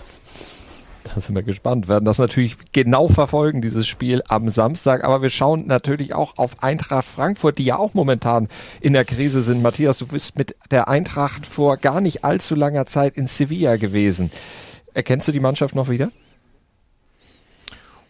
[1.04, 5.04] Da sind wir gespannt, werden das natürlich genau verfolgen, dieses Spiel am Samstag.
[5.04, 8.48] Aber wir schauen natürlich auch auf Eintracht Frankfurt, die ja auch momentan
[8.82, 9.62] in der Krise sind.
[9.62, 14.32] Matthias, du bist mit der Eintracht vor gar nicht allzu langer Zeit in Sevilla gewesen.
[14.94, 16.10] Erkennst du die Mannschaft noch wieder?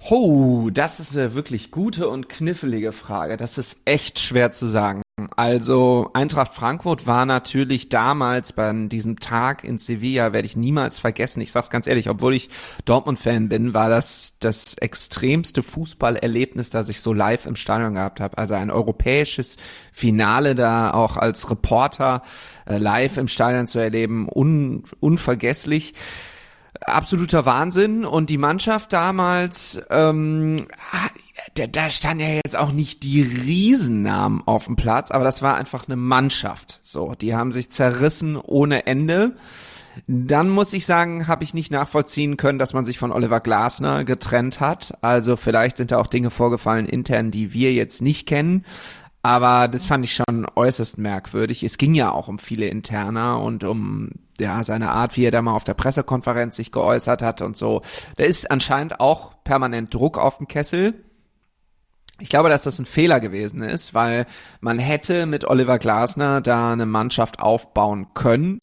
[0.10, 3.38] Oh, das ist eine wirklich gute und knifflige Frage.
[3.38, 5.03] Das ist echt schwer zu sagen.
[5.36, 11.40] Also Eintracht Frankfurt war natürlich damals bei diesem Tag in Sevilla, werde ich niemals vergessen.
[11.42, 12.50] Ich sag's ganz ehrlich, obwohl ich
[12.86, 18.40] Dortmund-Fan bin, war das das extremste Fußballerlebnis, das ich so live im Stadion gehabt habe.
[18.40, 19.58] Also ein europäisches
[19.92, 22.24] Finale da auch als Reporter
[22.66, 25.94] äh, live im Stadion zu erleben, un unvergesslich.
[26.82, 30.58] absoluter Wahnsinn und die Mannschaft damals, ähm,
[31.56, 35.56] da, da stand ja jetzt auch nicht die Riesennamen auf dem Platz, aber das war
[35.56, 36.80] einfach eine Mannschaft.
[36.84, 39.36] So, die haben sich zerrissen ohne Ende.
[40.08, 44.04] Dann muss ich sagen, habe ich nicht nachvollziehen können, dass man sich von Oliver Glasner
[44.04, 44.98] getrennt hat.
[45.02, 48.66] Also vielleicht sind da auch Dinge vorgefallen intern, die wir jetzt nicht kennen.
[49.22, 51.64] Aber das fand ich schon äußerst merkwürdig.
[51.64, 55.42] Es ging ja auch um viele Interner und um ja seine Art, wie er da
[55.42, 57.82] mal auf der Pressekonferenz sich geäußert hat und so.
[58.18, 61.06] Da ist anscheinend auch permanent Druck auf dem Kessel.
[62.24, 64.26] Ich glaube, dass das ein Fehler gewesen ist, weil
[64.62, 68.62] man hätte mit Oliver Glasner da eine Mannschaft aufbauen können,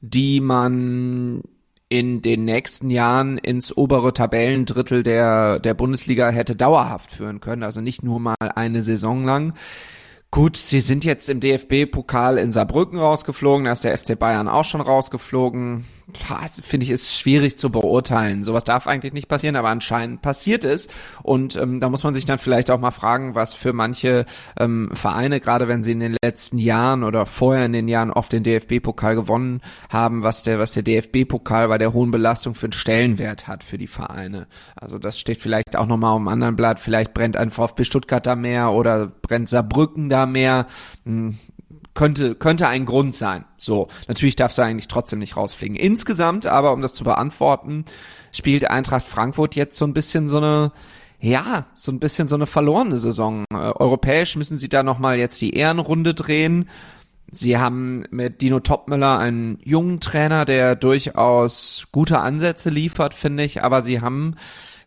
[0.00, 1.42] die man
[1.88, 7.64] in den nächsten Jahren ins obere Tabellendrittel der, der Bundesliga hätte dauerhaft führen können.
[7.64, 9.54] Also nicht nur mal eine Saison lang.
[10.30, 14.64] Gut, sie sind jetzt im DFB-Pokal in Saarbrücken rausgeflogen, da ist der FC Bayern auch
[14.64, 15.84] schon rausgeflogen.
[16.18, 18.44] Finde ich, ist schwierig zu beurteilen.
[18.44, 20.88] Sowas darf eigentlich nicht passieren, aber anscheinend passiert es.
[21.22, 24.26] Und ähm, da muss man sich dann vielleicht auch mal fragen, was für manche
[24.58, 28.32] ähm, Vereine, gerade wenn sie in den letzten Jahren oder vorher in den Jahren oft
[28.32, 32.72] den DFB-Pokal gewonnen haben, was der, was der DFB-Pokal bei der hohen Belastung für einen
[32.72, 34.46] Stellenwert hat für die Vereine.
[34.76, 36.80] Also das steht vielleicht auch nochmal um anderen Blatt.
[36.80, 40.66] Vielleicht brennt ein VfB Stuttgart da mehr oder brennt Saarbrücken da mehr.
[42.00, 43.44] Könnte, könnte ein Grund sein.
[43.58, 45.76] So, natürlich darfst du eigentlich trotzdem nicht rausfliegen.
[45.76, 47.84] Insgesamt, aber um das zu beantworten,
[48.32, 50.72] spielt Eintracht Frankfurt jetzt so ein bisschen so eine,
[51.20, 53.44] ja, so ein bisschen so eine verlorene Saison.
[53.52, 56.70] Äh, europäisch müssen sie da nochmal jetzt die Ehrenrunde drehen.
[57.30, 63.62] Sie haben mit Dino Topmüller einen jungen Trainer, der durchaus gute Ansätze liefert, finde ich,
[63.62, 64.36] aber sie haben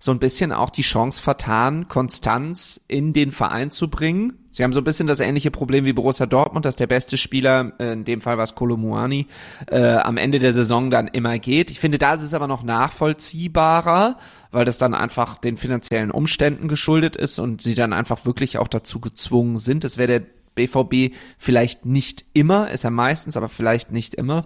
[0.03, 4.33] so ein bisschen auch die Chance vertan, Konstanz in den Verein zu bringen.
[4.51, 7.71] Sie haben so ein bisschen das ähnliche Problem wie Borussia Dortmund, dass der beste Spieler,
[7.79, 9.27] äh, in dem Fall war es Kolomuani,
[9.67, 11.71] äh, am Ende der Saison dann immer geht.
[11.71, 14.17] Ich finde, da ist es aber noch nachvollziehbarer,
[14.51, 18.67] weil das dann einfach den finanziellen Umständen geschuldet ist und sie dann einfach wirklich auch
[18.67, 19.85] dazu gezwungen sind.
[19.85, 24.43] Das wäre der BVB vielleicht nicht immer, ist er meistens, aber vielleicht nicht immer.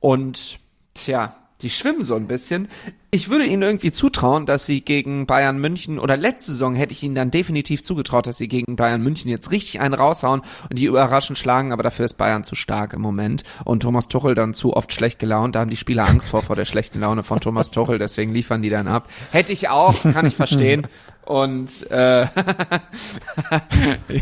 [0.00, 0.58] Und
[0.94, 2.68] tja, die schwimmen so ein bisschen.
[3.10, 7.02] Ich würde ihnen irgendwie zutrauen, dass sie gegen Bayern München oder letzte Saison hätte ich
[7.02, 10.84] ihnen dann definitiv zugetraut, dass sie gegen Bayern München jetzt richtig einen raushauen und die
[10.84, 14.74] überraschend schlagen, aber dafür ist Bayern zu stark im Moment und Thomas Tuchel dann zu
[14.74, 15.54] oft schlecht gelaunt.
[15.54, 18.62] Da haben die Spieler Angst vor, vor der schlechten Laune von Thomas Tuchel, deswegen liefern
[18.62, 19.08] die dann ab.
[19.32, 20.86] Hätte ich auch, kann ich verstehen.
[21.28, 22.22] Und äh,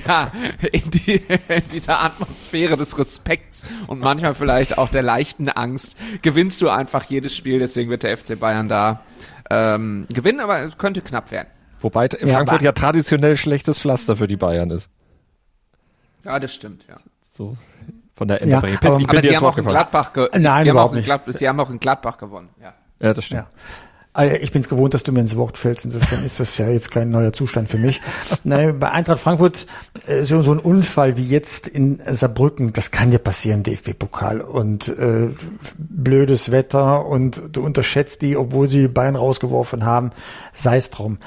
[0.07, 0.33] ja,
[0.73, 6.61] in, die, in dieser Atmosphäre des Respekts und manchmal vielleicht auch der leichten Angst gewinnst
[6.63, 7.61] du einfach jedes Spiel.
[7.61, 9.03] Deswegen wird der FC Bayern da
[9.51, 11.47] ähm, gewinnen, aber es könnte knapp werden.
[11.81, 14.91] Wobei ja, Frankfurt ja traditionell schlechtes Pflaster für die Bayern ist.
[16.25, 16.97] Ja, das stimmt, ja.
[17.31, 17.57] So
[18.17, 18.69] von der Änderung.
[18.69, 21.05] Ja, aber, aber sie haben auch in Gladbach, ge Nein, überhaupt nicht.
[21.05, 22.49] Gladbach, sie haben auch in Gladbach gewonnen.
[22.61, 23.43] Ja, ja das stimmt.
[23.43, 23.49] Ja.
[24.19, 25.85] Ah, ich bin es gewohnt, dass du mir ins Wort fällst.
[25.85, 28.01] Insofern ist das ja jetzt kein neuer Zustand für mich.
[28.45, 29.67] Nein, bei Eintracht Frankfurt
[30.07, 34.41] äh, so, so ein Unfall wie jetzt in Saarbrücken, das kann ja passieren, DFB-Pokal.
[34.41, 35.29] Und äh,
[35.77, 40.13] blödes Wetter und du unterschätzt die, obwohl sie die Beine rausgeworfen haben,
[40.55, 41.19] sei es drum.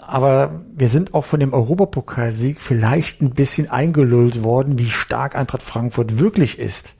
[0.00, 5.62] Aber wir sind auch von dem Europapokalsieg vielleicht ein bisschen eingelullt worden, wie stark Eintracht
[5.62, 6.94] Frankfurt wirklich ist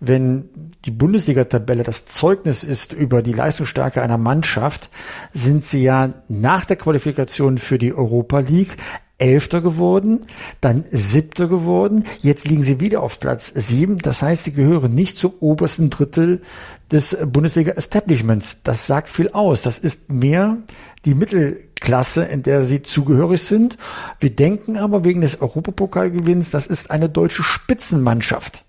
[0.00, 0.48] wenn
[0.84, 4.90] die Bundesliga-Tabelle das Zeugnis ist über die Leistungsstärke einer Mannschaft,
[5.32, 8.76] sind sie ja nach der Qualifikation für die Europa League
[9.22, 10.26] Elfter geworden,
[10.60, 13.98] dann Siebter geworden, jetzt liegen sie wieder auf Platz sieben.
[13.98, 16.42] Das heißt, sie gehören nicht zum obersten Drittel
[16.90, 18.64] des Bundesliga-Establishments.
[18.64, 19.62] Das sagt viel aus.
[19.62, 20.58] Das ist mehr
[21.04, 23.78] die Mittelklasse, in der sie zugehörig sind.
[24.18, 28.64] Wir denken aber wegen des Europapokalgewinns, das ist eine deutsche Spitzenmannschaft.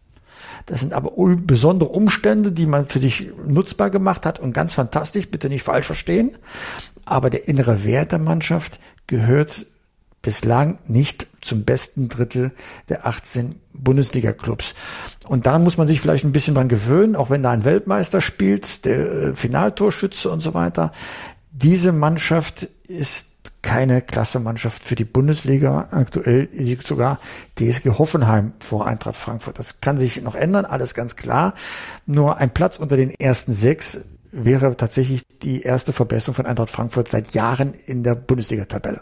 [0.65, 5.29] Das sind aber besondere Umstände, die man für sich nutzbar gemacht hat und ganz fantastisch,
[5.29, 6.31] bitte nicht falsch verstehen.
[7.05, 9.65] Aber der innere Wert der Mannschaft gehört
[10.21, 12.51] bislang nicht zum besten Drittel
[12.87, 14.73] der 18 Bundesliga-Clubs.
[15.27, 18.21] Und da muss man sich vielleicht ein bisschen dran gewöhnen, auch wenn da ein Weltmeister
[18.21, 20.93] spielt, der äh, Finaltorschütze und so weiter.
[21.51, 23.32] Diese Mannschaft ist
[23.63, 25.87] keine Klassemannschaft für die Bundesliga.
[25.89, 27.19] Aktuell liegt sogar
[27.57, 29.57] DSG Hoffenheim vor Eintracht Frankfurt.
[29.57, 31.55] Das kann sich noch ändern, alles ganz klar.
[32.05, 37.07] Nur ein Platz unter den ersten sechs wäre tatsächlich die erste Verbesserung von Eintracht Frankfurt
[37.07, 39.01] seit Jahren in der Bundesliga-Tabelle.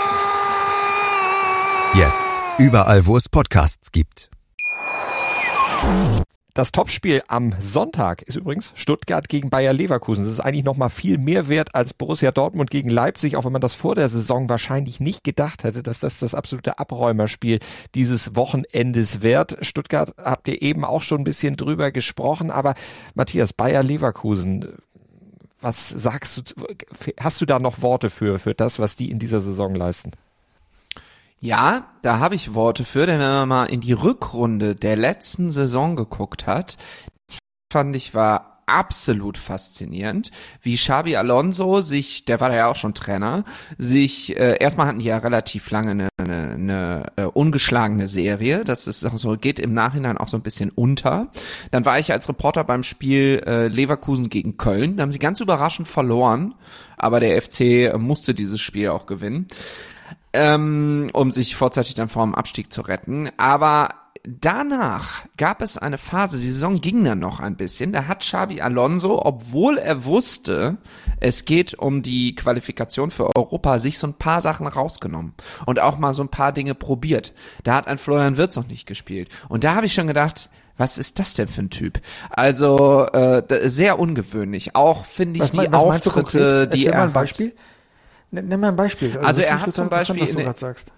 [1.93, 4.29] Jetzt überall, wo es Podcasts gibt.
[6.53, 10.23] Das Topspiel am Sonntag ist übrigens Stuttgart gegen Bayer Leverkusen.
[10.23, 13.51] Das ist eigentlich noch mal viel mehr wert als Borussia Dortmund gegen Leipzig, auch wenn
[13.51, 17.59] man das vor der Saison wahrscheinlich nicht gedacht hätte, dass das das absolute Abräumerspiel
[17.93, 19.57] dieses Wochenendes wird.
[19.59, 22.73] Stuttgart habt ihr eben auch schon ein bisschen drüber gesprochen, aber
[23.15, 24.77] Matthias, Bayer Leverkusen,
[25.59, 26.65] was sagst du,
[27.19, 30.11] hast du da noch Worte für, für das, was die in dieser Saison leisten?
[31.43, 35.49] Ja, da habe ich Worte für, denn wenn man mal in die Rückrunde der letzten
[35.49, 36.77] Saison geguckt hat,
[37.73, 40.29] fand ich war absolut faszinierend,
[40.61, 43.43] wie Xabi Alonso sich, der war da ja auch schon Trainer,
[43.79, 48.85] sich äh, erstmal hatten die ja relativ lange eine, eine, eine äh, ungeschlagene Serie, das
[48.85, 51.31] ist auch so geht im Nachhinein auch so ein bisschen unter.
[51.71, 55.39] Dann war ich als Reporter beim Spiel äh, Leverkusen gegen Köln, da haben sie ganz
[55.39, 56.53] überraschend verloren,
[56.97, 59.47] aber der FC musste dieses Spiel auch gewinnen
[60.33, 63.29] ähm, um sich vorzeitig dann vor dem Abstieg zu retten.
[63.37, 63.89] Aber
[64.23, 68.61] danach gab es eine Phase, die Saison ging dann noch ein bisschen, da hat Xabi
[68.61, 70.77] Alonso, obwohl er wusste,
[71.19, 75.33] es geht um die Qualifikation für Europa, sich so ein paar Sachen rausgenommen
[75.65, 77.33] und auch mal so ein paar Dinge probiert.
[77.63, 79.29] Da hat ein Florian Wirtz noch nicht gespielt.
[79.49, 81.99] Und da habe ich schon gedacht, was ist das denn für ein Typ?
[82.29, 84.75] Also äh, sehr ungewöhnlich.
[84.75, 87.47] Auch finde ich Was, die was Auftritte, die er mal ein hat- Beispiel.
[87.47, 87.55] Nenn
[88.31, 89.17] nenn mal ein Beispiel.
[89.19, 90.91] Also das er hat zum Beispiel was du gerade sagst.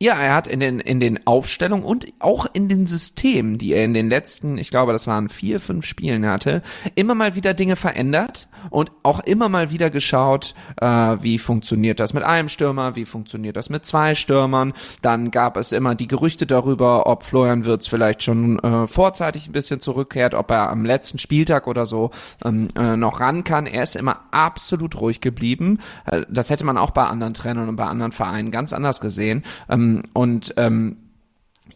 [0.00, 3.84] Ja, er hat in den, in den Aufstellungen und auch in den Systemen, die er
[3.84, 6.62] in den letzten, ich glaube, das waren vier, fünf Spielen hatte,
[6.94, 12.14] immer mal wieder Dinge verändert und auch immer mal wieder geschaut, äh, wie funktioniert das
[12.14, 14.72] mit einem Stürmer, wie funktioniert das mit zwei Stürmern.
[15.02, 19.52] Dann gab es immer die Gerüchte darüber, ob Florian Wirtz vielleicht schon äh, vorzeitig ein
[19.52, 22.10] bisschen zurückkehrt, ob er am letzten Spieltag oder so
[22.44, 23.66] ähm, äh, noch ran kann.
[23.66, 25.78] Er ist immer absolut ruhig geblieben.
[26.06, 29.44] Äh, das hätte man auch bei anderen Trainern und bei anderen Vereinen ganz anders gesehen.
[29.68, 30.96] Ähm, und ähm,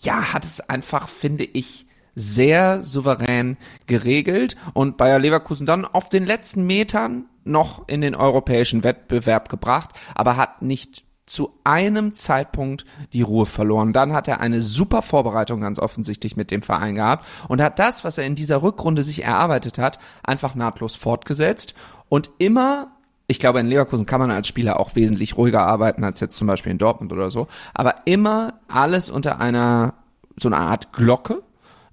[0.00, 6.26] ja, hat es einfach, finde ich, sehr souverän geregelt und Bayer Leverkusen dann auf den
[6.26, 13.22] letzten Metern noch in den europäischen Wettbewerb gebracht, aber hat nicht zu einem Zeitpunkt die
[13.22, 13.92] Ruhe verloren.
[13.92, 18.04] Dann hat er eine super Vorbereitung ganz offensichtlich mit dem Verein gehabt und hat das,
[18.04, 21.74] was er in dieser Rückrunde sich erarbeitet hat, einfach nahtlos fortgesetzt
[22.08, 22.88] und immer
[23.28, 26.46] ich glaube, in Leverkusen kann man als Spieler auch wesentlich ruhiger arbeiten als jetzt zum
[26.48, 27.46] Beispiel in Dortmund oder so.
[27.72, 29.94] Aber immer alles unter einer
[30.36, 31.42] so einer Art Glocke.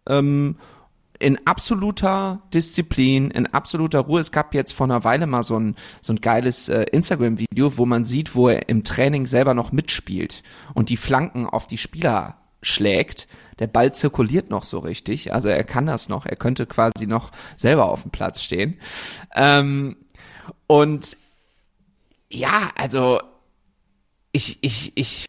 [0.09, 0.57] Ähm,
[1.19, 4.21] in absoluter Disziplin, in absoluter Ruhe.
[4.21, 7.85] Es gab jetzt vor einer Weile mal so ein, so ein geiles äh, Instagram-Video, wo
[7.85, 10.43] man sieht, wo er im Training selber noch mitspielt
[10.73, 13.27] und die Flanken auf die Spieler schlägt.
[13.59, 17.31] Der Ball zirkuliert noch so richtig, also er kann das noch, er könnte quasi noch
[17.57, 18.79] selber auf dem Platz stehen.
[19.35, 19.97] Ähm,
[20.67, 21.17] und
[22.31, 23.19] ja, also
[24.31, 25.25] ich, ich, ich,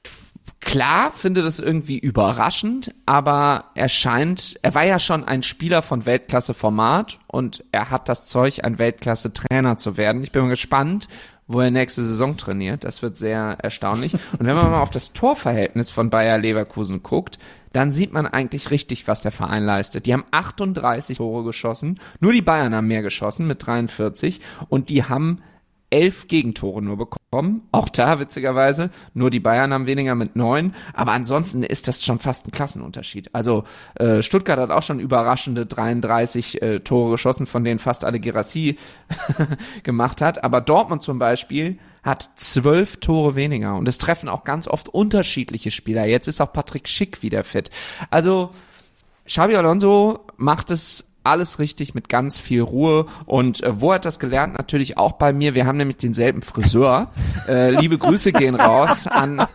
[0.61, 6.07] klar finde das irgendwie überraschend, aber er scheint, er war ja schon ein Spieler von
[6.07, 10.23] Weltklasse-Format und er hat das Zeug, ein Weltklasse-Trainer zu werden.
[10.23, 11.09] Ich bin mal gespannt,
[11.47, 12.85] wo er nächste Saison trainiert.
[12.85, 14.13] Das wird sehr erstaunlich.
[14.13, 17.41] Und wenn man mal auf das Torverhältnis von Bayer Leverkusen guckt,
[17.73, 20.07] dann sieht man eigentlich richtig, was der Verein leistet.
[20.07, 21.99] Die haben 38 Tore geschossen.
[22.21, 25.43] Nur die Bayern haben mehr geschossen mit 43 und die haben
[25.91, 27.69] elf Gegentore nur bekommen.
[27.73, 28.91] Auch da witzigerweise.
[29.15, 30.75] Nur die Bayern haben weniger mit neun.
[30.95, 33.35] Aber ansonsten ist das schon fast ein Klassenunterschied.
[33.35, 33.65] Also
[33.97, 38.79] äh, Stuttgart hat auch schon überraschende 33 äh, Tore geschossen, von denen fast alle Girassi
[39.83, 40.43] gemacht hat.
[40.45, 43.75] Aber Dortmund zum Beispiel hat zwölf Tore weniger.
[43.77, 46.07] Und es treffen auch ganz oft unterschiedliche Spieler.
[46.07, 47.71] Jetzt ist auch Patrick Schick wieder fit.
[48.11, 48.51] Also
[49.27, 54.19] Xabi Alonso macht es alles richtig mit ganz viel Ruhe und äh, wo hat das
[54.19, 54.57] gelernt?
[54.57, 55.55] Natürlich auch bei mir.
[55.55, 57.09] Wir haben nämlich denselben Friseur.
[57.49, 59.47] Äh, liebe Grüße gehen raus an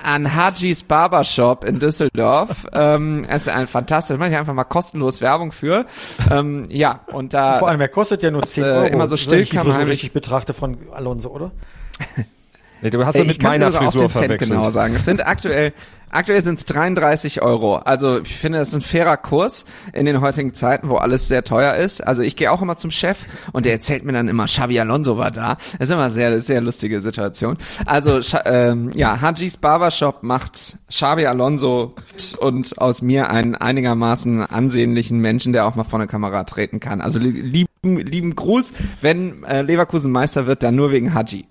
[0.00, 2.66] an Hajis Barbershop in Düsseldorf.
[2.72, 5.86] Ähm, es ist ein fantastisch, mache ich einfach mal kostenlos Werbung für.
[6.30, 8.86] Ähm, ja, und da Vor allem, er kostet ja nur 10 äh, Euro.
[8.86, 11.52] immer so wenn still ich die Frisur richtig betrachte von Alonso, oder?
[12.82, 14.50] Nee, du hast ja mit meiner Frisur verwechselt.
[14.50, 14.94] genau sagen.
[14.94, 15.72] Es sind aktuell,
[16.10, 17.76] aktuell sind es 33 Euro.
[17.76, 21.42] Also ich finde, das ist ein fairer Kurs in den heutigen Zeiten, wo alles sehr
[21.42, 22.00] teuer ist.
[22.06, 25.16] Also ich gehe auch immer zum Chef und der erzählt mir dann immer, Xabi Alonso
[25.16, 25.54] war da.
[25.78, 27.56] Das ist immer sehr, sehr lustige Situation.
[27.86, 31.94] Also ähm, ja, Hajis Barbershop macht Xabi Alonso
[32.38, 37.00] und aus mir einen einigermaßen ansehnlichen Menschen, der auch mal vor eine Kamera treten kann.
[37.00, 41.46] Also li- lieben, lieben Gruß, wenn äh, Leverkusen Meister wird, dann nur wegen Haji.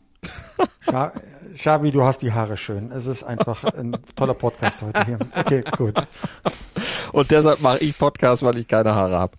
[0.81, 1.11] Scha
[1.57, 2.91] Xabi, du hast die Haare schön.
[2.91, 5.19] Es ist einfach ein toller Podcast heute hier.
[5.33, 5.93] Okay, gut.
[7.13, 9.33] Und deshalb mache ich Podcast, weil ich keine Haare habe.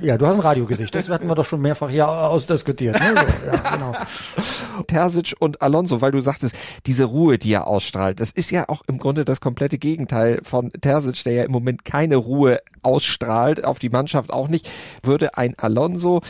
[0.00, 0.94] Ja, du hast ein Radiogesicht.
[0.94, 2.98] Das hatten wir doch schon mehrfach hier ausdiskutiert.
[2.98, 3.14] Ne?
[3.14, 3.94] So, ja, genau.
[4.86, 6.54] Terzic und Alonso, weil du sagtest,
[6.86, 10.70] diese Ruhe, die er ausstrahlt, das ist ja auch im Grunde das komplette Gegenteil von
[10.72, 14.68] Terzic, der ja im Moment keine Ruhe ausstrahlt, auf die Mannschaft auch nicht.
[15.02, 16.20] Würde ein Alonso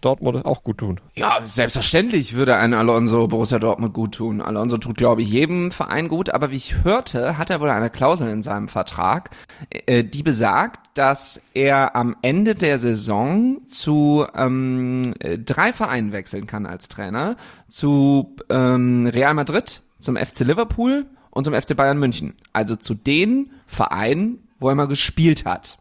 [0.00, 1.00] Dortmund auch gut tun.
[1.14, 4.40] Ja, selbstverständlich würde ein Alonso Borussia Dortmund gut tun.
[4.40, 7.90] Alonso tut, glaube ich, jedem Verein gut, aber wie ich hörte, hat er wohl eine
[7.90, 9.30] Klausel in seinem Vertrag,
[9.70, 16.64] äh, die besagt, dass er am Ende der Saison zu ähm, drei Vereinen wechseln kann
[16.64, 17.36] als Trainer.
[17.68, 22.34] Zu ähm, Real Madrid, zum FC Liverpool und zum FC Bayern München.
[22.52, 25.78] Also zu den Vereinen, wo er mal gespielt hat.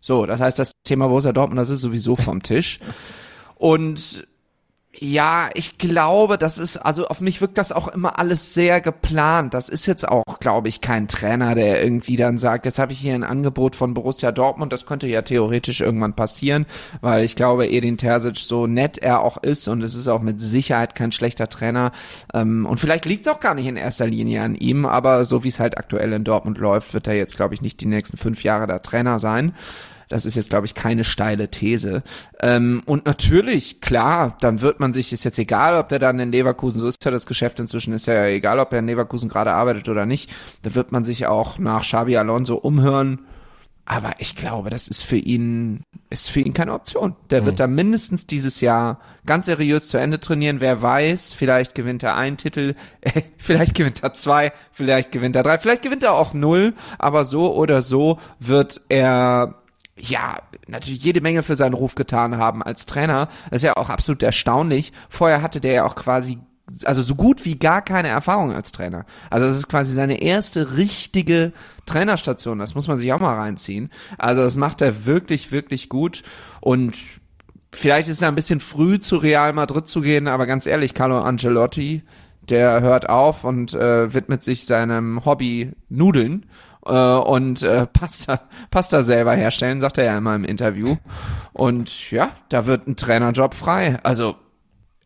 [0.00, 2.78] So, das heißt, das Thema Borussia Dortmund, das ist sowieso vom Tisch.
[3.60, 4.26] Und
[4.98, 9.52] ja, ich glaube, das ist, also auf mich wirkt das auch immer alles sehr geplant.
[9.52, 12.98] Das ist jetzt auch, glaube ich, kein Trainer, der irgendwie dann sagt, jetzt habe ich
[12.98, 16.64] hier ein Angebot von Borussia Dortmund, das könnte ja theoretisch irgendwann passieren,
[17.02, 20.40] weil ich glaube, Edin Terzic, so nett er auch ist und es ist auch mit
[20.40, 21.92] Sicherheit kein schlechter Trainer
[22.32, 25.44] ähm, und vielleicht liegt es auch gar nicht in erster Linie an ihm, aber so
[25.44, 28.16] wie es halt aktuell in Dortmund läuft, wird er jetzt, glaube ich, nicht die nächsten
[28.16, 29.54] fünf Jahre der Trainer sein.
[30.10, 32.02] Das ist jetzt, glaube ich, keine steile These.
[32.42, 36.32] Ähm, und natürlich, klar, dann wird man sich, ist jetzt egal, ob der dann in
[36.32, 39.52] Leverkusen, so ist ja das Geschäft inzwischen, ist ja egal, ob er in Leverkusen gerade
[39.52, 40.32] arbeitet oder nicht,
[40.62, 43.20] da wird man sich auch nach Xabi Alonso umhören.
[43.84, 47.14] Aber ich glaube, das ist für ihn, ist für ihn keine Option.
[47.30, 47.46] Der mhm.
[47.46, 50.60] wird da mindestens dieses Jahr ganz seriös zu Ende trainieren.
[50.60, 52.74] Wer weiß, vielleicht gewinnt er einen Titel,
[53.36, 56.74] vielleicht gewinnt er zwei, vielleicht gewinnt er drei, vielleicht gewinnt er auch null.
[56.98, 59.60] Aber so oder so wird er
[60.00, 63.28] ja, natürlich jede Menge für seinen Ruf getan haben als Trainer.
[63.50, 64.92] Das ist ja auch absolut erstaunlich.
[65.08, 66.38] Vorher hatte der ja auch quasi
[66.84, 69.04] also so gut wie gar keine Erfahrung als Trainer.
[69.28, 71.52] Also das ist quasi seine erste richtige
[71.86, 72.58] Trainerstation.
[72.58, 73.90] Das muss man sich auch mal reinziehen.
[74.18, 76.22] Also das macht er wirklich, wirklich gut.
[76.60, 76.96] Und
[77.72, 81.20] vielleicht ist er ein bisschen früh zu Real Madrid zu gehen, aber ganz ehrlich, Carlo
[81.20, 82.02] Angelotti,
[82.42, 86.46] der hört auf und äh, widmet sich seinem Hobby Nudeln
[86.90, 90.96] äh, und äh, Pasta, Pasta selber herstellen, sagt er ja immer im Interview.
[91.52, 93.98] Und ja, da wird ein Trainerjob frei.
[94.02, 94.34] Also,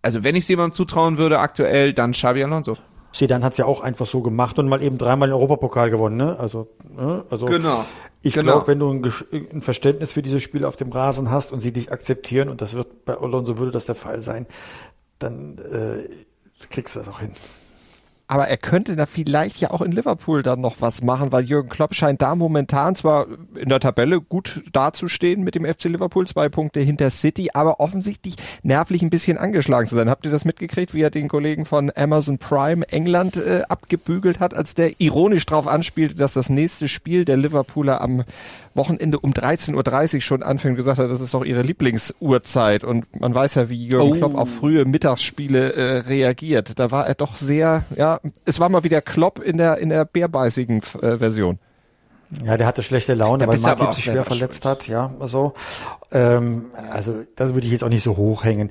[0.03, 2.77] also wenn ich es jemandem zutrauen würde aktuell, dann Xabi Alonso.
[3.13, 6.37] Sedan hat's ja auch einfach so gemacht und mal eben dreimal den Europapokal gewonnen, ne?
[6.37, 7.25] Also, ne?
[7.31, 7.85] also genau.
[8.23, 8.55] ich genau.
[8.55, 9.05] glaube, wenn du ein,
[9.53, 12.75] ein, Verständnis für diese Spiele auf dem Rasen hast und sie dich akzeptieren, und das
[12.75, 14.47] wird bei Alonso würde das der Fall sein,
[15.21, 16.09] dann äh,
[16.71, 17.31] kriegst du das auch hin.
[18.35, 21.69] Aber er könnte da vielleicht ja auch in Liverpool dann noch was machen, weil Jürgen
[21.69, 26.49] Klopp scheint da momentan zwar in der Tabelle gut dazustehen mit dem FC Liverpool, zwei
[26.49, 30.11] Punkte hinter City, aber offensichtlich nervlich ein bisschen angeschlagen zu sein.
[30.11, 34.53] Habt ihr das mitgekriegt, wie er den Kollegen von Amazon Prime England äh, abgebügelt hat,
[34.53, 38.25] als der ironisch drauf anspielte, dass das nächste Spiel der Liverpooler am
[38.75, 42.83] Wochenende um 13.30 Uhr schon anfängt und gesagt hat, das ist doch ihre Lieblingsuhrzeit.
[42.83, 44.17] Und man weiß ja, wie Jürgen oh.
[44.17, 46.81] Klopp auf frühe Mittagsspiele äh, reagiert.
[46.81, 50.05] Da war er doch sehr, ja, es war mal wieder Klopp in der, in der
[50.05, 51.59] bärbeißigen äh, Version.
[52.43, 55.53] Ja, der hatte schlechte Laune, weil Matip sich schwer verletzt hat, ja, so.
[56.11, 58.71] Ähm, also das würde ich jetzt auch nicht so hochhängen.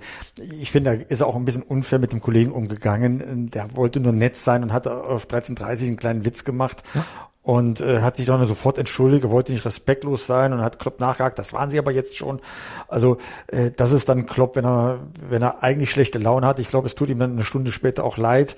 [0.59, 3.51] Ich finde, da ist er auch ein bisschen unfair mit dem Kollegen umgegangen.
[3.51, 6.83] Der wollte nur nett sein und hat auf 13.30 einen kleinen Witz gemacht.
[6.93, 7.05] Ja
[7.43, 11.37] und äh, hat sich dann sofort entschuldigt, wollte nicht respektlos sein und hat Klopp nachgehakt,
[11.37, 12.39] das waren sie aber jetzt schon.
[12.87, 13.17] Also
[13.47, 16.59] äh, das ist dann Klopp, wenn er wenn er eigentlich schlechte Laune hat.
[16.59, 18.55] Ich glaube, es tut ihm dann eine Stunde später auch leid.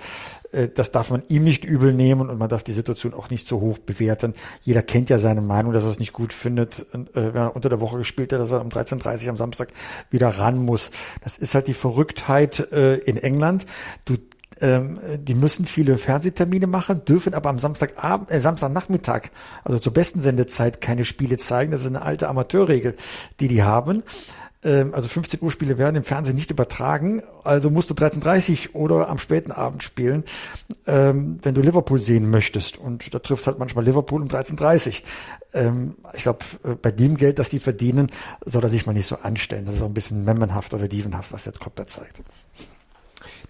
[0.51, 3.47] Äh, das darf man ihm nicht übel nehmen und man darf die Situation auch nicht
[3.47, 4.33] so hoch bewerten.
[4.61, 7.69] Jeder kennt ja seine Meinung, dass er es nicht gut findet, äh, wenn er unter
[7.69, 9.69] der Woche gespielt hat, dass er um 13.30 am Samstag
[10.09, 10.91] wieder ran muss.
[11.23, 13.65] Das ist halt die Verrücktheit äh, in England.
[14.05, 14.17] Du
[14.61, 19.29] ähm, die müssen viele Fernsehtermine machen, dürfen aber am Samstagabend, äh, Samstagnachmittag,
[19.63, 21.71] also zur besten Sendezeit, keine Spiele zeigen.
[21.71, 22.95] Das ist eine alte Amateurregel,
[23.39, 24.03] die die haben.
[24.63, 29.09] Ähm, also 15 Uhr Spiele werden im Fernsehen nicht übertragen, also musst du 13.30 oder
[29.09, 30.23] am späten Abend spielen,
[30.87, 32.77] ähm, wenn du Liverpool sehen möchtest.
[32.77, 35.03] Und da triffst halt manchmal Liverpool um 13.30
[35.55, 38.11] ähm, ich glaube, äh, bei dem Geld, das die verdienen,
[38.43, 39.65] soll er sich mal nicht so anstellen.
[39.65, 42.21] Das ist auch ein bisschen memmenhaft oder dievenhaft, was der Klopp da zeigt.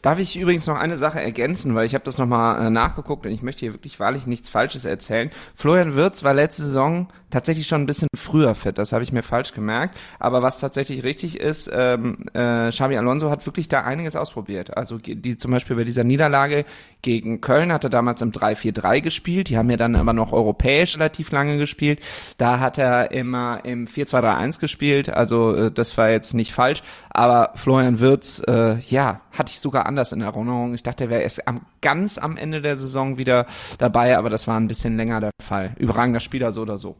[0.06, 3.32] Darf ich übrigens noch eine Sache ergänzen, weil ich habe das nochmal äh, nachgeguckt und
[3.32, 5.32] ich möchte hier wirklich wahrlich nichts Falsches erzählen.
[5.56, 8.78] Florian Wirz war letzte Saison tatsächlich schon ein bisschen früher fit.
[8.78, 9.98] Das habe ich mir falsch gemerkt.
[10.20, 14.76] Aber was tatsächlich richtig ist, ähm, äh, Xabi Alonso hat wirklich da einiges ausprobiert.
[14.76, 16.66] Also die zum Beispiel bei dieser Niederlage
[17.02, 19.50] gegen Köln hat er damals im 3-4-3 gespielt.
[19.50, 22.00] Die haben ja dann aber noch europäisch relativ lange gespielt.
[22.38, 25.10] Da hat er immer im 4-2-3-1 gespielt.
[25.10, 26.84] Also äh, das war jetzt nicht falsch.
[27.10, 30.74] Aber Florian Wirtz, äh, ja, hatte ich sogar anders in Erinnerung.
[30.74, 33.46] Ich dachte, er wäre erst am, ganz am Ende der Saison wieder
[33.78, 35.76] dabei, aber das war ein bisschen länger der Fall.
[35.78, 36.96] Überragender Spieler so oder so.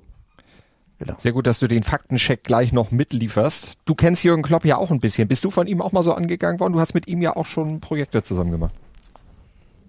[0.98, 1.14] Genau.
[1.18, 3.74] Sehr gut, dass du den Faktencheck gleich noch mitlieferst.
[3.86, 5.28] Du kennst Jürgen Klopp ja auch ein bisschen.
[5.28, 6.74] Bist du von ihm auch mal so angegangen worden?
[6.74, 8.74] Du hast mit ihm ja auch schon Projekte zusammen gemacht.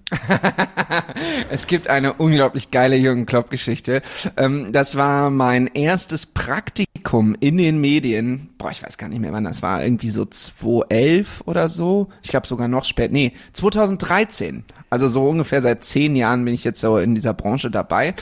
[1.51, 4.03] es gibt eine unglaublich geile Jürgen Klopp-Geschichte.
[4.37, 8.51] Ähm, das war mein erstes Praktikum in den Medien.
[8.57, 9.83] Boah, ich weiß gar nicht mehr, wann das war.
[9.83, 12.09] Irgendwie so 2011 oder so.
[12.23, 13.11] Ich glaube sogar noch spät.
[13.11, 14.65] Nee, 2013.
[14.91, 18.15] Also so ungefähr seit zehn Jahren bin ich jetzt so in dieser Branche dabei.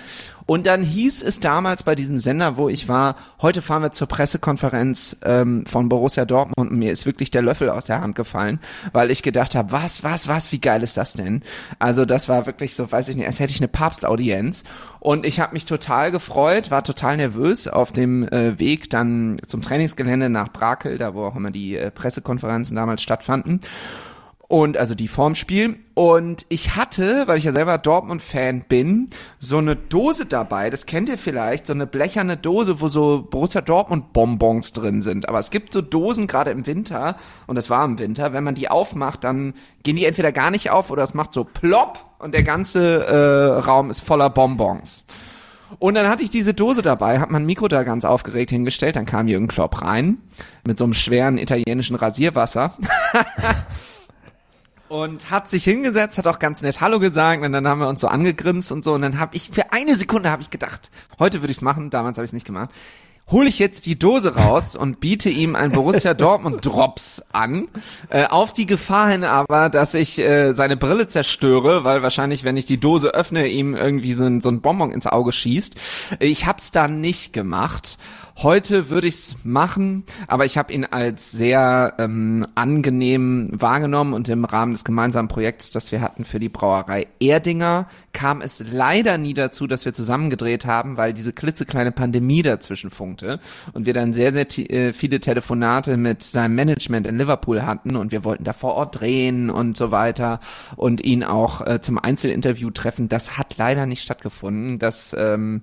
[0.47, 4.09] Und dann hieß es damals bei diesem Sender, wo ich war, heute fahren wir zur
[4.09, 8.61] Pressekonferenz ähm, von Borussia Dortmund und mir ist wirklich der Löffel aus der Hand gefallen,
[8.93, 11.43] weil ich gedacht habe, was, was, was, wie geil ist das denn?
[11.79, 14.65] Also das war wirklich so, weiß ich nicht, als hätte ich eine Papstaudienz.
[15.01, 19.63] Und ich habe mich total gefreut, war total nervös auf dem äh, Weg dann zum
[19.63, 23.61] Trainingsgelände nach Brakel, da wo auch immer die äh, Pressekonferenzen damals stattfanden
[24.49, 25.79] und also die vorm Spiel.
[25.95, 31.09] Und ich hatte, weil ich ja selber Dortmund-Fan bin, so eine Dose dabei, das kennt
[31.09, 35.29] ihr vielleicht, so eine blecherne Dose, wo so Borussia Dortmund-Bonbons drin sind.
[35.29, 37.17] Aber es gibt so Dosen gerade im Winter,
[37.47, 40.71] und es war im Winter, wenn man die aufmacht, dann gehen die entweder gar nicht
[40.71, 45.05] auf oder es macht so plopp und der ganze äh, Raum ist voller Bonbons.
[45.79, 49.07] Und dann hatte ich diese Dose dabei, hab mein Mikro da ganz aufgeregt hingestellt, dann
[49.07, 50.19] kam Jürgen Klopp rein
[50.67, 52.77] mit so einem schweren italienischen Rasierwasser.
[54.89, 58.01] und hat sich hingesetzt, hat auch ganz nett Hallo gesagt und dann haben wir uns
[58.01, 61.43] so angegrinst und so und dann habe ich für eine Sekunde habe ich gedacht, heute
[61.43, 62.71] würde ich es machen, damals habe ich es nicht gemacht.
[63.31, 67.69] Hole ich jetzt die Dose raus und biete ihm ein Borussia Dortmund Drops an,
[68.11, 72.59] äh, auf die Gefahr hin aber, dass ich äh, seine Brille zerstöre, weil wahrscheinlich, wenn
[72.59, 75.75] ich die Dose öffne, ihm irgendwie so ein, so ein Bonbon ins Auge schießt.
[76.21, 77.97] Ich hab's dann nicht gemacht
[78.37, 84.29] Heute würde ich es machen, aber ich habe ihn als sehr ähm, angenehm wahrgenommen und
[84.29, 89.19] im Rahmen des gemeinsamen Projekts, das wir hatten für die Brauerei Erdinger, kam es leider
[89.19, 93.39] nie dazu, dass wir zusammen gedreht haben, weil diese klitzekleine Pandemie dazwischen funkte
[93.73, 98.11] und wir dann sehr, sehr äh, viele Telefonate mit seinem Management in Liverpool hatten und
[98.11, 100.41] wir wollten da vor Ort drehen und so weiter
[100.75, 103.09] und ihn auch äh, zum Einzelinterview treffen.
[103.09, 104.81] Das hat leider nicht stattgefunden.
[104.81, 105.63] Das ähm,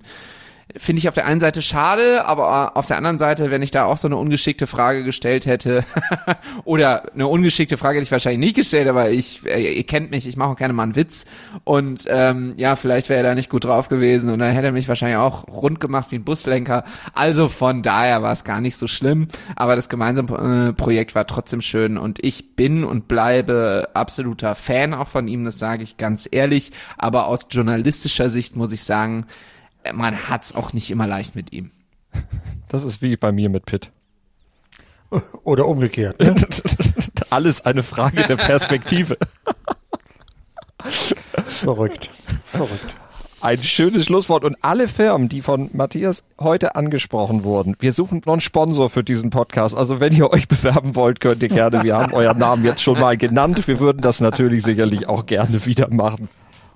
[0.76, 3.84] finde ich auf der einen Seite schade, aber auf der anderen Seite, wenn ich da
[3.84, 5.84] auch so eine ungeschickte Frage gestellt hätte,
[6.64, 10.26] oder eine ungeschickte Frage hätte ich wahrscheinlich nicht gestellt, aber ich, äh, ihr kennt mich,
[10.26, 11.24] ich mache auch gerne mal einen Witz
[11.64, 14.72] und ähm, ja, vielleicht wäre er da nicht gut drauf gewesen und dann hätte er
[14.72, 16.84] mich wahrscheinlich auch rund gemacht wie ein Buslenker.
[17.14, 21.26] Also von daher war es gar nicht so schlimm, aber das gemeinsame äh, Projekt war
[21.26, 25.96] trotzdem schön und ich bin und bleibe absoluter Fan auch von ihm, das sage ich
[25.96, 29.26] ganz ehrlich, aber aus journalistischer Sicht muss ich sagen,
[29.92, 31.70] man hat's auch nicht immer leicht mit ihm.
[32.68, 33.90] Das ist wie bei mir mit Pitt.
[35.44, 36.18] Oder umgekehrt.
[36.20, 36.34] Ne?
[37.30, 39.18] Alles eine Frage der Perspektive.
[41.44, 42.08] Verrückt.
[42.46, 42.94] Verrückt.
[43.42, 44.44] Ein schönes Schlusswort.
[44.44, 49.02] Und alle Firmen, die von Matthias heute angesprochen wurden, wir suchen noch einen Sponsor für
[49.02, 49.76] diesen Podcast.
[49.76, 51.82] Also wenn ihr euch bewerben wollt, könnt ihr gerne.
[51.82, 53.66] Wir haben euren Namen jetzt schon mal genannt.
[53.66, 56.28] Wir würden das natürlich sicherlich auch gerne wieder machen.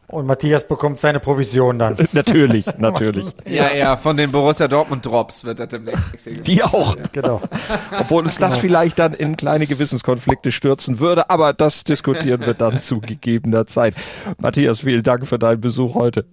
[0.08, 1.96] Und Matthias bekommt seine Provision dann.
[2.12, 3.26] natürlich, natürlich.
[3.46, 6.46] Ja, ja, von den Borussia Dortmund Drops wird das demnächst.
[6.46, 6.96] Die auch.
[7.12, 7.42] Genau.
[7.98, 8.60] Obwohl uns das genau.
[8.60, 13.94] vielleicht dann in kleine Gewissenskonflikte stürzen würde, aber das diskutieren wir dann zu gegebener Zeit.
[14.38, 16.26] Matthias, vielen Dank für deinen Besuch heute.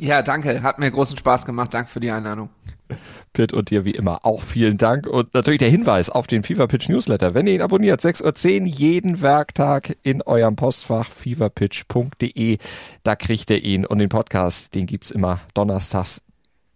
[0.00, 0.62] Ja, danke.
[0.62, 1.72] Hat mir großen Spaß gemacht.
[1.74, 2.50] Danke für die Einladung.
[3.32, 5.06] Pitt und dir wie immer auch vielen Dank.
[5.06, 7.34] Und natürlich der Hinweis auf den Fever Pitch Newsletter.
[7.34, 12.58] Wenn ihr ihn abonniert, 6.10 Uhr jeden Werktag in eurem Postfach feverpitch.de.
[13.02, 13.86] Da kriegt ihr ihn.
[13.86, 16.22] Und den Podcast, den gibt's immer donnerstags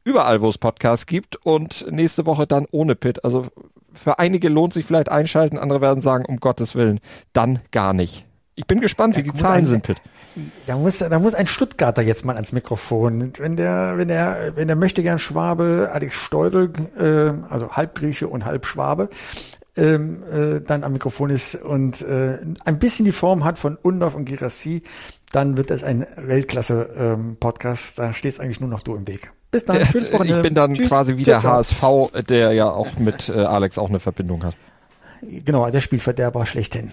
[0.04, 1.36] überall, wo es Podcasts gibt.
[1.44, 3.24] Und nächste Woche dann ohne Pitt.
[3.24, 3.46] Also
[3.92, 7.00] für einige lohnt sich vielleicht einschalten, andere werden sagen, um Gottes Willen,
[7.32, 8.26] dann gar nicht.
[8.54, 10.02] Ich bin gespannt, wie die Zahlen sind, Pitt.
[10.66, 13.32] Da muss, da muss ein Stuttgarter jetzt mal ans Mikrofon.
[13.38, 18.28] Wenn der, wenn der, wenn der möchte gern Schwabe, Alex Steudel, äh, also halb Grieche
[18.28, 19.08] und halb Schwabe,
[19.76, 24.14] ähm, äh, dann am Mikrofon ist und äh, ein bisschen die Form hat von Undorf
[24.14, 24.82] und Girassi,
[25.32, 27.98] dann wird es ein Weltklasse-Podcast.
[27.98, 29.32] Ähm, da steht es eigentlich nur noch du im Weg.
[29.50, 29.84] Bis dann.
[29.86, 30.38] Schönes Wochenende.
[30.38, 30.88] Ich bin dann Tschüss.
[30.88, 31.82] quasi wie der HSV,
[32.28, 34.54] der ja auch mit äh, Alex auch eine Verbindung hat.
[35.22, 36.92] Genau, der Spielverderber schlechthin.